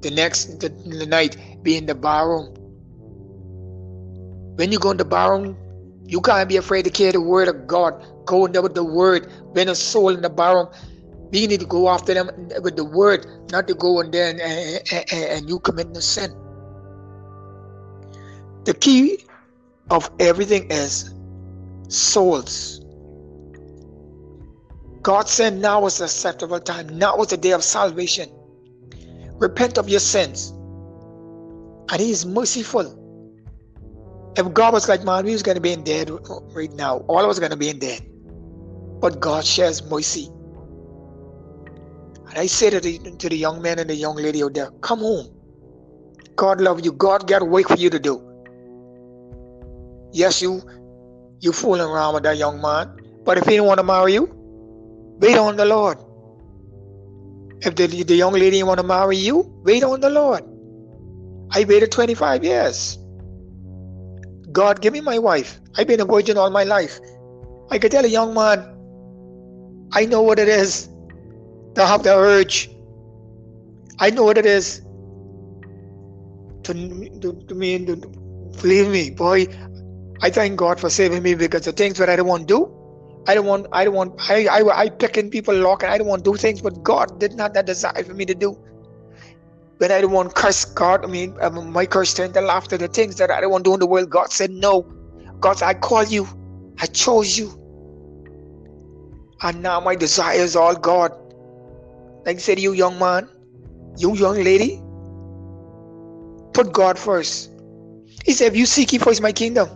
The 0.00 0.10
next 0.10 0.60
the, 0.60 0.68
the 0.68 1.06
night, 1.06 1.36
be 1.62 1.76
in 1.76 1.86
the 1.86 1.94
barroom 1.94 2.54
when 4.56 4.70
you 4.70 4.78
go 4.78 4.90
in 4.90 4.98
the 4.98 5.04
barroom, 5.04 5.56
you 6.04 6.20
can't 6.20 6.48
be 6.48 6.58
afraid 6.58 6.84
to 6.84 6.90
carry 6.90 7.12
the 7.12 7.20
word 7.20 7.48
of 7.48 7.66
God. 7.66 8.04
Go 8.26 8.44
in 8.44 8.52
there 8.52 8.60
with 8.60 8.74
the 8.74 8.84
word. 8.84 9.32
When 9.52 9.68
a 9.68 9.74
soul 9.74 10.10
in 10.10 10.20
the 10.20 10.28
barroom, 10.28 10.68
we 11.32 11.46
need 11.46 11.60
to 11.60 11.66
go 11.66 11.88
after 11.88 12.14
them 12.14 12.30
with 12.62 12.76
the 12.76 12.84
word, 12.84 13.26
not 13.50 13.66
to 13.68 13.74
go 13.74 14.00
in 14.00 14.10
there 14.10 14.30
and, 14.30 14.40
and, 14.40 15.12
and 15.12 15.48
you 15.48 15.58
commit 15.60 15.92
the 15.94 16.02
sin. 16.02 16.30
The 18.64 18.74
key 18.74 19.24
of 19.90 20.10
everything 20.20 20.70
is 20.70 21.14
souls. 21.88 22.80
God 25.02 25.28
said 25.28 25.56
now 25.56 25.84
is 25.86 25.98
the 25.98 26.04
acceptable 26.04 26.60
time. 26.60 26.96
Now 26.98 27.16
is 27.22 27.28
the 27.28 27.36
day 27.36 27.52
of 27.52 27.64
salvation. 27.64 28.30
Repent 29.38 29.78
of 29.78 29.88
your 29.88 30.00
sins. 30.00 30.50
And 31.90 32.00
He 32.00 32.10
is 32.10 32.24
merciful 32.24 32.98
if 34.36 34.52
God 34.54 34.72
was 34.72 34.88
like, 34.88 35.04
man, 35.04 35.24
we 35.24 35.32
was 35.32 35.42
going 35.42 35.56
to 35.56 35.60
be 35.60 35.72
in 35.72 35.84
dead 35.84 36.10
right 36.54 36.72
now. 36.72 36.98
All 37.08 37.18
of 37.18 37.28
us 37.28 37.38
going 37.38 37.50
to 37.50 37.56
be 37.56 37.68
in 37.68 37.78
dead. 37.78 38.00
But 39.00 39.20
God 39.20 39.44
shares 39.44 39.82
mercy. 39.90 40.30
And 42.32 42.40
I 42.40 42.46
say 42.46 42.70
to 42.70 42.80
the, 42.80 42.98
to 43.18 43.28
the 43.28 43.36
young 43.36 43.60
man 43.60 43.78
and 43.78 43.90
the 43.90 43.94
young 43.94 44.16
lady 44.16 44.42
out 44.42 44.54
there, 44.54 44.70
come 44.80 45.00
home. 45.00 45.28
God 46.34 46.62
love 46.62 46.82
you. 46.82 46.92
God 46.92 47.28
got 47.28 47.46
work 47.46 47.68
for 47.68 47.76
you 47.76 47.90
to 47.90 47.98
do. 47.98 48.22
Yes, 50.12 50.40
you 50.40 50.62
you 51.40 51.52
fooling 51.52 51.82
around 51.82 52.14
with 52.14 52.22
that 52.22 52.38
young 52.38 52.62
man. 52.62 52.88
But 53.24 53.36
if 53.36 53.44
he 53.44 53.56
don't 53.56 53.66
want 53.66 53.80
to 53.80 53.84
marry 53.84 54.14
you, 54.14 54.24
wait 55.20 55.36
on 55.36 55.56
the 55.56 55.66
Lord. 55.66 55.98
If 57.60 57.74
the, 57.74 57.86
the 57.86 58.14
young 58.14 58.32
lady 58.32 58.62
want 58.62 58.80
to 58.80 58.86
marry 58.86 59.18
you, 59.18 59.52
wait 59.62 59.84
on 59.84 60.00
the 60.00 60.08
Lord. 60.08 60.42
I 61.50 61.64
waited 61.64 61.92
25 61.92 62.44
years. 62.44 62.98
God, 64.52 64.80
give 64.80 64.94
me 64.94 65.02
my 65.02 65.18
wife. 65.18 65.60
I've 65.76 65.86
been 65.86 66.00
a 66.00 66.06
virgin 66.06 66.38
all 66.38 66.48
my 66.48 66.64
life. 66.64 66.98
I 67.70 67.78
could 67.78 67.92
tell 67.92 68.06
a 68.06 68.08
young 68.08 68.32
man, 68.32 68.60
I 69.92 70.06
know 70.06 70.22
what 70.22 70.38
it 70.38 70.48
is 70.48 70.88
to 71.74 71.86
have 71.86 72.02
the 72.02 72.14
urge. 72.14 72.68
I 73.98 74.10
know 74.10 74.24
what 74.24 74.38
it 74.38 74.46
is 74.46 74.80
to, 76.64 76.72
to, 77.20 77.32
to 77.48 77.54
me, 77.54 77.84
to, 77.86 77.96
believe 78.60 78.88
me, 78.88 79.10
boy. 79.10 79.46
I 80.22 80.30
thank 80.30 80.56
God 80.56 80.78
for 80.78 80.88
saving 80.88 81.22
me 81.22 81.34
because 81.34 81.64
the 81.64 81.72
things 81.72 81.98
that 81.98 82.08
I 82.08 82.16
don't 82.16 82.28
want 82.28 82.46
to 82.48 82.54
do, 82.54 83.24
I 83.26 83.34
don't 83.34 83.46
want, 83.46 83.66
I 83.72 83.84
don't 83.84 83.94
want, 83.94 84.30
I, 84.30 84.46
I, 84.46 84.82
I 84.82 84.88
picking 84.88 85.30
people 85.30 85.54
lock 85.54 85.82
and 85.82 85.92
I 85.92 85.98
don't 85.98 86.06
want 86.06 86.24
to 86.24 86.30
do 86.30 86.36
things, 86.36 86.60
but 86.60 86.82
God 86.82 87.18
did 87.18 87.34
not 87.34 87.54
that 87.54 87.66
desire 87.66 88.04
for 88.04 88.14
me 88.14 88.24
to 88.26 88.34
do 88.34 88.56
when 89.82 89.90
I 89.90 90.00
don't 90.00 90.12
want 90.12 90.36
curse 90.36 90.64
God, 90.64 91.04
I 91.04 91.08
mean, 91.08 91.36
um, 91.40 91.72
my 91.72 91.86
curse 91.86 92.14
turned 92.14 92.34
to 92.34 92.40
laughter, 92.40 92.78
the 92.78 92.86
things 92.86 93.16
that 93.16 93.32
I 93.32 93.40
don't 93.40 93.50
want 93.50 93.64
to 93.64 93.70
do 93.70 93.74
in 93.74 93.80
the 93.80 93.86
world, 93.86 94.10
God 94.10 94.30
said, 94.30 94.52
No. 94.52 94.82
God 95.40 95.58
said, 95.58 95.66
I 95.66 95.74
call 95.74 96.04
you, 96.04 96.28
I 96.80 96.86
chose 96.86 97.36
you. 97.36 97.50
And 99.42 99.60
now 99.60 99.80
my 99.80 99.96
desire 99.96 100.38
is 100.38 100.54
all 100.54 100.76
God. 100.76 101.10
Like 102.24 102.40
said, 102.40 102.58
you 102.58 102.72
young 102.72 102.98
man, 102.98 103.28
you 103.98 104.14
young 104.14 104.36
lady, 104.36 104.80
put 106.52 106.72
God 106.72 106.98
first. 106.98 107.50
He 108.24 108.32
said, 108.32 108.52
If 108.52 108.56
you 108.56 108.66
seek 108.66 108.92
ye 108.92 108.98
first 108.98 109.20
my 109.20 109.32
kingdom, 109.32 109.68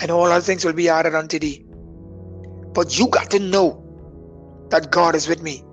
and 0.00 0.10
all 0.10 0.26
other 0.26 0.40
things 0.40 0.64
will 0.64 0.72
be 0.72 0.88
added 0.88 1.14
unto 1.14 1.38
thee. 1.38 1.64
But 2.72 2.98
you 2.98 3.08
got 3.08 3.30
to 3.30 3.38
know 3.38 3.82
that 4.70 4.90
God 4.90 5.14
is 5.14 5.28
with 5.28 5.42
me. 5.42 5.64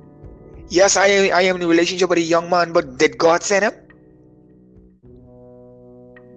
Yes, 0.69 0.95
I 0.95 1.07
am, 1.07 1.33
I 1.33 1.41
am 1.41 1.57
in 1.57 1.63
a 1.63 1.67
relationship 1.67 2.09
with 2.09 2.17
a 2.17 2.21
young 2.21 2.49
man, 2.49 2.71
but 2.71 2.97
did 2.97 3.17
God 3.17 3.43
send 3.43 3.65
him? 3.65 3.73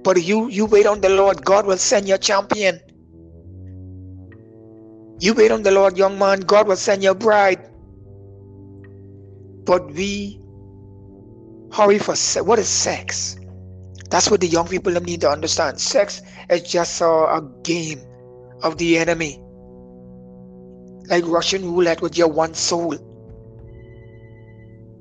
But 0.02 0.22
you 0.22 0.48
you 0.48 0.66
wait 0.66 0.86
on 0.86 1.00
the 1.00 1.08
Lord, 1.08 1.44
God 1.44 1.66
will 1.66 1.78
send 1.78 2.08
your 2.08 2.18
champion. 2.18 2.80
You 5.20 5.32
wait 5.34 5.50
on 5.50 5.62
the 5.62 5.70
Lord, 5.70 5.96
young 5.96 6.18
man, 6.18 6.40
God 6.40 6.68
will 6.68 6.76
send 6.76 7.02
your 7.02 7.14
bride. 7.14 7.70
But 9.64 9.92
we 9.92 10.40
hurry 11.72 11.98
for. 11.98 12.14
What 12.44 12.58
is 12.58 12.68
sex? 12.68 13.36
That's 14.10 14.30
what 14.30 14.40
the 14.40 14.46
young 14.46 14.68
people 14.68 14.92
need 14.92 15.22
to 15.22 15.30
understand. 15.30 15.80
Sex 15.80 16.22
is 16.50 16.62
just 16.62 17.00
a, 17.00 17.06
a 17.06 17.50
game 17.62 18.00
of 18.62 18.78
the 18.78 18.98
enemy. 18.98 19.40
Like 21.08 21.24
Russian 21.26 21.64
roulette 21.64 22.00
with 22.00 22.16
your 22.16 22.28
one 22.28 22.54
soul. 22.54 22.96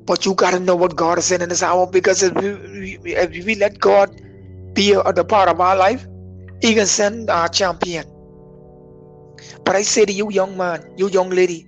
But 0.06 0.26
you 0.26 0.34
got 0.34 0.52
to 0.52 0.60
know 0.60 0.76
what 0.76 0.96
God 0.96 1.18
is 1.18 1.32
in 1.32 1.42
in 1.42 1.50
this 1.50 1.64
hour 1.64 1.88
because 1.88 2.24
if 2.24 2.34
we, 2.34 2.98
if 3.06 3.46
we 3.46 3.56
let 3.56 3.80
God 3.80 4.20
be 4.74 4.94
a, 4.94 5.14
the 5.14 5.24
part 5.24 5.48
of 5.48 5.62
our 5.62 5.76
life, 5.76 6.06
He 6.62 6.74
can 6.74 6.88
send 6.88 7.30
our 7.30 7.48
champion. 7.48 8.06
But 9.64 9.76
I 9.76 9.82
say 9.84 10.06
to 10.06 10.12
you, 10.12 10.30
young 10.32 10.58
man, 10.58 10.94
you 10.98 11.10
young 11.10 11.30
lady, 11.30 11.68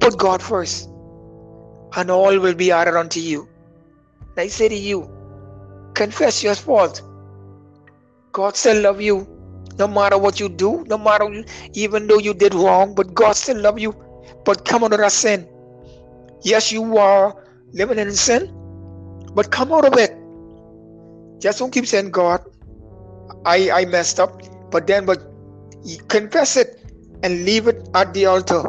put 0.00 0.18
God 0.18 0.42
first, 0.42 0.88
and 1.96 2.10
all 2.10 2.38
will 2.38 2.54
be 2.54 2.70
added 2.70 2.96
unto 2.96 3.20
you. 3.20 3.48
And 4.30 4.40
I 4.40 4.48
say 4.48 4.68
to 4.68 4.74
you, 4.74 5.08
confess 5.94 6.42
your 6.42 6.54
fault. 6.54 7.02
God 8.32 8.56
still 8.56 8.82
love 8.82 9.00
you, 9.00 9.28
no 9.78 9.86
matter 9.86 10.18
what 10.18 10.40
you 10.40 10.48
do, 10.48 10.84
no 10.88 10.98
matter 10.98 11.44
even 11.74 12.06
though 12.06 12.18
you 12.18 12.34
did 12.34 12.54
wrong, 12.54 12.94
but 12.94 13.14
God 13.14 13.36
still 13.36 13.58
love 13.58 13.78
you. 13.78 13.94
But 14.44 14.64
come 14.64 14.82
under 14.84 14.96
that 14.96 15.12
sin. 15.12 15.48
Yes, 16.42 16.72
you 16.72 16.98
are 16.98 17.44
living 17.72 17.98
in 17.98 18.12
sin, 18.12 18.52
but 19.34 19.50
come 19.50 19.72
out 19.72 19.86
of 19.86 19.96
it. 19.98 20.16
Just 21.40 21.58
don't 21.58 21.72
keep 21.72 21.86
saying, 21.86 22.10
God, 22.10 22.42
I, 23.46 23.70
I 23.70 23.84
messed 23.84 24.18
up, 24.18 24.42
but 24.70 24.86
then 24.86 25.06
but 25.06 25.22
confess 26.08 26.56
it 26.56 26.80
and 27.22 27.44
leave 27.44 27.68
it 27.68 27.88
at 27.94 28.12
the 28.14 28.26
altar. 28.26 28.64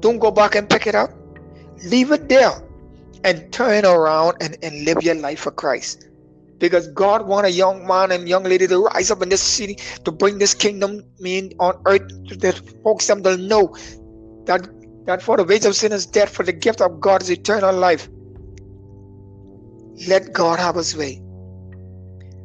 Don't 0.00 0.18
go 0.18 0.30
back 0.30 0.54
and 0.54 0.68
pick 0.68 0.86
it 0.86 0.94
up. 0.94 1.10
Leave 1.84 2.12
it 2.12 2.28
there 2.28 2.67
and 3.24 3.52
turn 3.52 3.84
around 3.84 4.36
and, 4.40 4.56
and 4.62 4.84
live 4.84 5.02
your 5.02 5.14
life 5.14 5.40
for 5.40 5.50
Christ. 5.50 6.08
Because 6.58 6.88
God 6.88 7.26
want 7.26 7.46
a 7.46 7.50
young 7.50 7.86
man 7.86 8.10
and 8.10 8.28
young 8.28 8.42
lady 8.42 8.66
to 8.66 8.78
rise 8.78 9.10
up 9.10 9.22
in 9.22 9.28
this 9.28 9.42
city 9.42 9.76
to 10.04 10.10
bring 10.10 10.38
this 10.38 10.54
kingdom 10.54 11.02
mean 11.20 11.52
on 11.60 11.74
earth 11.86 12.08
that 12.40 12.60
folks 12.82 13.06
them 13.06 13.22
will 13.22 13.38
know 13.38 13.76
that 14.46 14.68
that 15.08 15.22
for 15.22 15.38
the 15.38 15.44
wage 15.44 15.64
of 15.64 15.74
sin 15.74 15.92
is 15.92 16.04
death, 16.04 16.28
for 16.28 16.42
the 16.42 16.52
gift 16.52 16.82
of 16.82 17.00
God 17.00 17.22
is 17.22 17.30
eternal 17.30 17.74
life. 17.74 18.08
Let 20.06 20.34
God 20.34 20.58
have 20.58 20.76
his 20.76 20.94
way. 20.94 21.16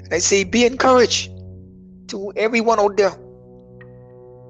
And 0.05 0.13
I 0.13 0.19
say, 0.19 0.45
be 0.45 0.65
encouraged 0.65 1.29
to 2.07 2.31
everyone 2.37 2.79
out 2.79 2.95
there. 2.95 3.11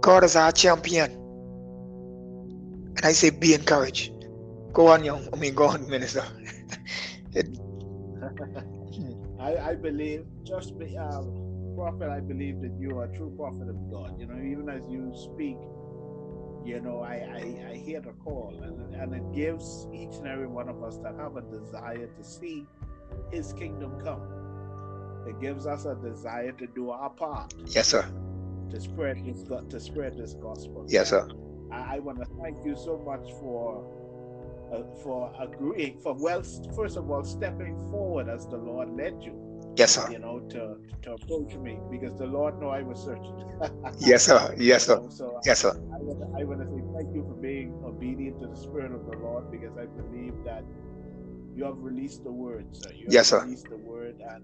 God 0.01 0.23
is 0.23 0.35
our 0.35 0.51
champion. 0.51 1.11
And 2.97 3.03
I 3.03 3.13
say, 3.13 3.31
be 3.31 3.55
encouraged. 3.55 4.12
Go 4.73 4.87
on, 4.87 5.03
young. 5.05 5.27
I 5.33 5.37
mean, 5.37 5.55
go 5.55 5.67
on, 5.67 5.89
minister. 5.89 6.25
I, 9.39 9.57
I 9.57 9.75
believe, 9.75 10.25
just 10.45 10.77
be, 10.79 10.97
um, 10.97 11.33
prophet, 11.75 12.09
I 12.09 12.21
believe 12.21 12.61
that 12.61 12.73
you 12.79 12.99
are 12.99 13.05
a 13.05 13.17
true 13.17 13.33
prophet 13.37 13.69
of 13.69 13.77
God. 13.91 14.19
You 14.19 14.27
know, 14.27 14.37
even 14.37 14.69
as 14.69 14.83
you 14.89 15.13
speak, 15.15 15.57
you 16.65 16.81
know, 16.81 17.01
I, 17.01 17.15
I, 17.15 17.71
I 17.71 17.75
hear 17.77 18.01
the 18.01 18.13
call, 18.13 18.61
and, 18.63 18.95
and 18.95 19.15
it 19.15 19.33
gives 19.33 19.87
each 19.93 20.17
and 20.17 20.27
every 20.27 20.47
one 20.47 20.69
of 20.69 20.83
us 20.83 20.99
that 21.03 21.15
have 21.19 21.37
a 21.37 21.43
desire 21.43 22.07
to 22.07 22.23
see 22.23 22.67
his 23.31 23.53
kingdom 23.53 23.97
come. 24.03 24.21
It 25.27 25.39
gives 25.41 25.67
us 25.67 25.85
a 25.85 25.95
desire 25.95 26.53
to 26.53 26.67
do 26.67 26.91
our 26.91 27.11
part. 27.11 27.53
Yes, 27.67 27.89
sir. 27.89 28.05
to 28.71 28.79
spread 28.81 29.23
this 29.25 29.45
to 29.69 29.79
spread 29.79 30.17
this 30.17 30.35
gospel. 30.35 30.87
Yes, 30.87 31.09
sir. 31.11 31.27
I, 31.71 31.97
I 31.97 31.99
want 31.99 32.19
to 32.19 32.27
thank 32.41 32.57
you 32.65 32.75
so 32.75 32.97
much 32.99 33.27
for 33.39 33.85
uh, 34.73 34.81
for 35.03 35.31
agreeing 35.39 35.99
for 36.01 36.15
well 36.15 36.41
first 36.75 36.97
of 36.97 37.09
all 37.09 37.23
stepping 37.23 37.75
forward 37.91 38.29
as 38.29 38.47
the 38.47 38.57
Lord 38.57 38.89
led 38.89 39.21
you. 39.21 39.39
Yes, 39.75 39.95
sir. 39.95 40.07
You 40.11 40.19
know 40.19 40.39
to 40.49 40.77
to 41.03 41.13
approach 41.13 41.55
me 41.55 41.79
because 41.89 42.17
the 42.17 42.25
Lord 42.25 42.59
know 42.59 42.69
I 42.69 42.81
was 42.81 43.03
searching. 43.03 43.35
yes, 43.99 44.25
sir. 44.25 44.55
Yes, 44.57 44.85
sir. 44.85 45.01
So 45.09 45.39
yes, 45.45 45.61
sir. 45.61 45.71
I, 45.71 45.97
want 45.99 46.19
to, 46.19 46.39
I 46.39 46.43
want 46.43 46.59
to 46.61 46.67
say 46.67 46.81
thank 46.95 47.15
you 47.15 47.23
for 47.23 47.35
being 47.41 47.73
obedient 47.83 48.39
to 48.41 48.47
the 48.47 48.55
Spirit 48.55 48.91
of 48.91 49.05
the 49.05 49.17
Lord 49.17 49.51
because 49.51 49.77
I 49.77 49.85
believe 49.85 50.33
that 50.45 50.63
you 51.55 51.65
have 51.65 51.77
released 51.77 52.23
the 52.23 52.31
word, 52.31 52.65
sir. 52.75 52.91
You 52.93 53.05
have 53.05 53.13
yes, 53.13 53.27
sir. 53.29 53.43
released 53.43 53.69
the 53.69 53.77
word, 53.77 54.15
and 54.21 54.43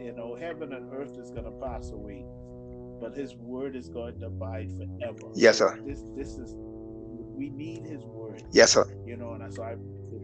you 0.00 0.12
know 0.12 0.36
heaven 0.38 0.72
and 0.72 0.92
earth 0.92 1.16
is 1.18 1.30
going 1.30 1.44
to 1.44 1.66
pass 1.66 1.90
away, 1.90 2.24
but 3.00 3.16
His 3.16 3.34
word 3.36 3.76
is 3.76 3.88
going 3.88 4.18
to 4.20 4.26
abide 4.26 4.70
forever. 4.76 5.32
Yes, 5.34 5.58
sir. 5.58 5.78
This 5.86 6.02
this 6.16 6.38
is 6.38 6.54
we 7.42 7.50
need 7.50 7.84
His 7.86 8.04
word. 8.04 8.42
Yes, 8.52 8.72
sir. 8.72 8.86
You 9.04 9.16
know, 9.16 9.32
and 9.32 9.52
so 9.52 9.64
I 9.64 9.74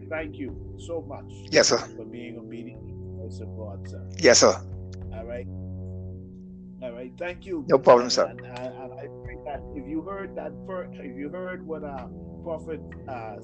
thank 0.09 0.37
you 0.37 0.55
so 0.87 1.01
much. 1.01 1.29
Yes, 1.51 1.67
sir. 1.67 1.77
For 1.97 2.05
being 2.05 2.37
obedient 2.37 2.87
to 2.87 2.93
the 2.93 3.11
voice 3.17 3.39
of 3.41 3.49
God, 3.57 3.87
sir. 3.89 4.07
Yes, 4.19 4.39
sir. 4.39 4.55
All 5.13 5.25
right. 5.25 5.47
All 6.81 6.93
right. 6.93 7.11
Thank 7.19 7.45
you. 7.45 7.65
No 7.67 7.77
problem, 7.77 8.09
sir. 8.09 8.25
And, 8.27 8.39
and, 8.39 8.57
and 8.57 8.93
I 8.93 9.07
think 9.27 9.43
that 9.45 9.61
if 9.75 9.85
you 9.87 10.01
heard 10.01 10.33
that, 10.35 10.53
if 10.93 11.17
you 11.17 11.29
heard 11.29 11.65
what 11.67 11.83
uh, 11.83 12.07
Prophet 12.43 12.79
uh, 13.09 13.35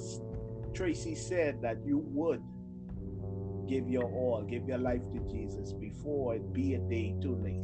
Tracey 0.74 1.16
said, 1.16 1.62
that 1.62 1.78
you 1.86 2.02
would 2.14 2.42
give 3.68 3.90
your 3.90 4.06
all, 4.06 4.42
give 4.50 4.66
your 4.68 4.78
life 4.78 5.04
to 5.12 5.20
Jesus 5.30 5.74
before 5.74 6.36
it 6.36 6.54
be 6.54 6.76
a 6.76 6.80
day 6.80 7.14
too 7.22 7.36
late. 7.44 7.60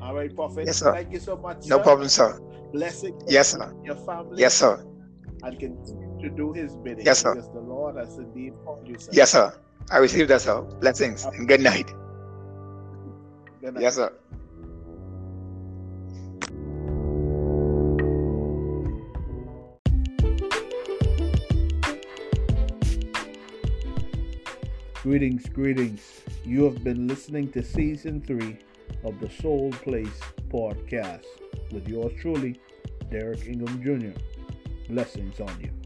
All 0.00 0.14
right, 0.14 0.32
Prophet. 0.36 0.66
Yes, 0.66 0.78
sir. 0.78 0.92
Thank 0.92 1.12
you 1.12 1.18
so 1.18 1.36
much. 1.36 1.66
No 1.66 1.78
sir. 1.78 1.82
problem, 1.82 2.08
sir. 2.08 2.40
Blessing. 2.72 3.18
Yes, 3.26 3.48
sir. 3.48 3.74
Your 3.84 3.96
family. 3.96 4.40
Yes, 4.40 4.54
sir. 4.54 4.84
And 5.42 5.58
continue 5.58 6.20
to 6.22 6.30
do 6.30 6.52
His 6.52 6.76
bidding. 6.76 7.04
Yes, 7.04 7.20
sir. 7.20 7.34
Because 7.34 7.50
the 7.52 7.60
Lord 7.60 7.96
has 7.96 8.18
indeed 8.18 8.52
called 8.64 8.86
you, 8.86 8.98
sir. 8.98 9.10
Yes, 9.12 9.30
sir. 9.32 9.52
I 9.90 9.98
receive 9.98 10.28
that, 10.28 10.42
sir. 10.42 10.60
Blessings 10.80 11.24
and 11.24 11.48
good 11.48 11.60
night. 11.60 11.86
Good 13.60 13.74
night. 13.74 13.82
Yes, 13.82 13.96
sir. 13.96 14.12
Greetings, 25.02 25.48
greetings. 25.48 26.20
You 26.44 26.64
have 26.64 26.84
been 26.84 27.08
listening 27.08 27.50
to 27.52 27.62
season 27.62 28.20
three 28.20 28.58
of 29.02 29.18
the 29.18 29.30
Soul 29.30 29.70
Place 29.72 30.20
podcast 30.48 31.24
with 31.72 31.88
yours 31.88 32.12
truly, 32.20 32.60
Derek 33.10 33.46
Ingham 33.46 33.82
Jr 33.82 34.20
blessings 34.90 35.40
on 35.40 35.60
you. 35.60 35.79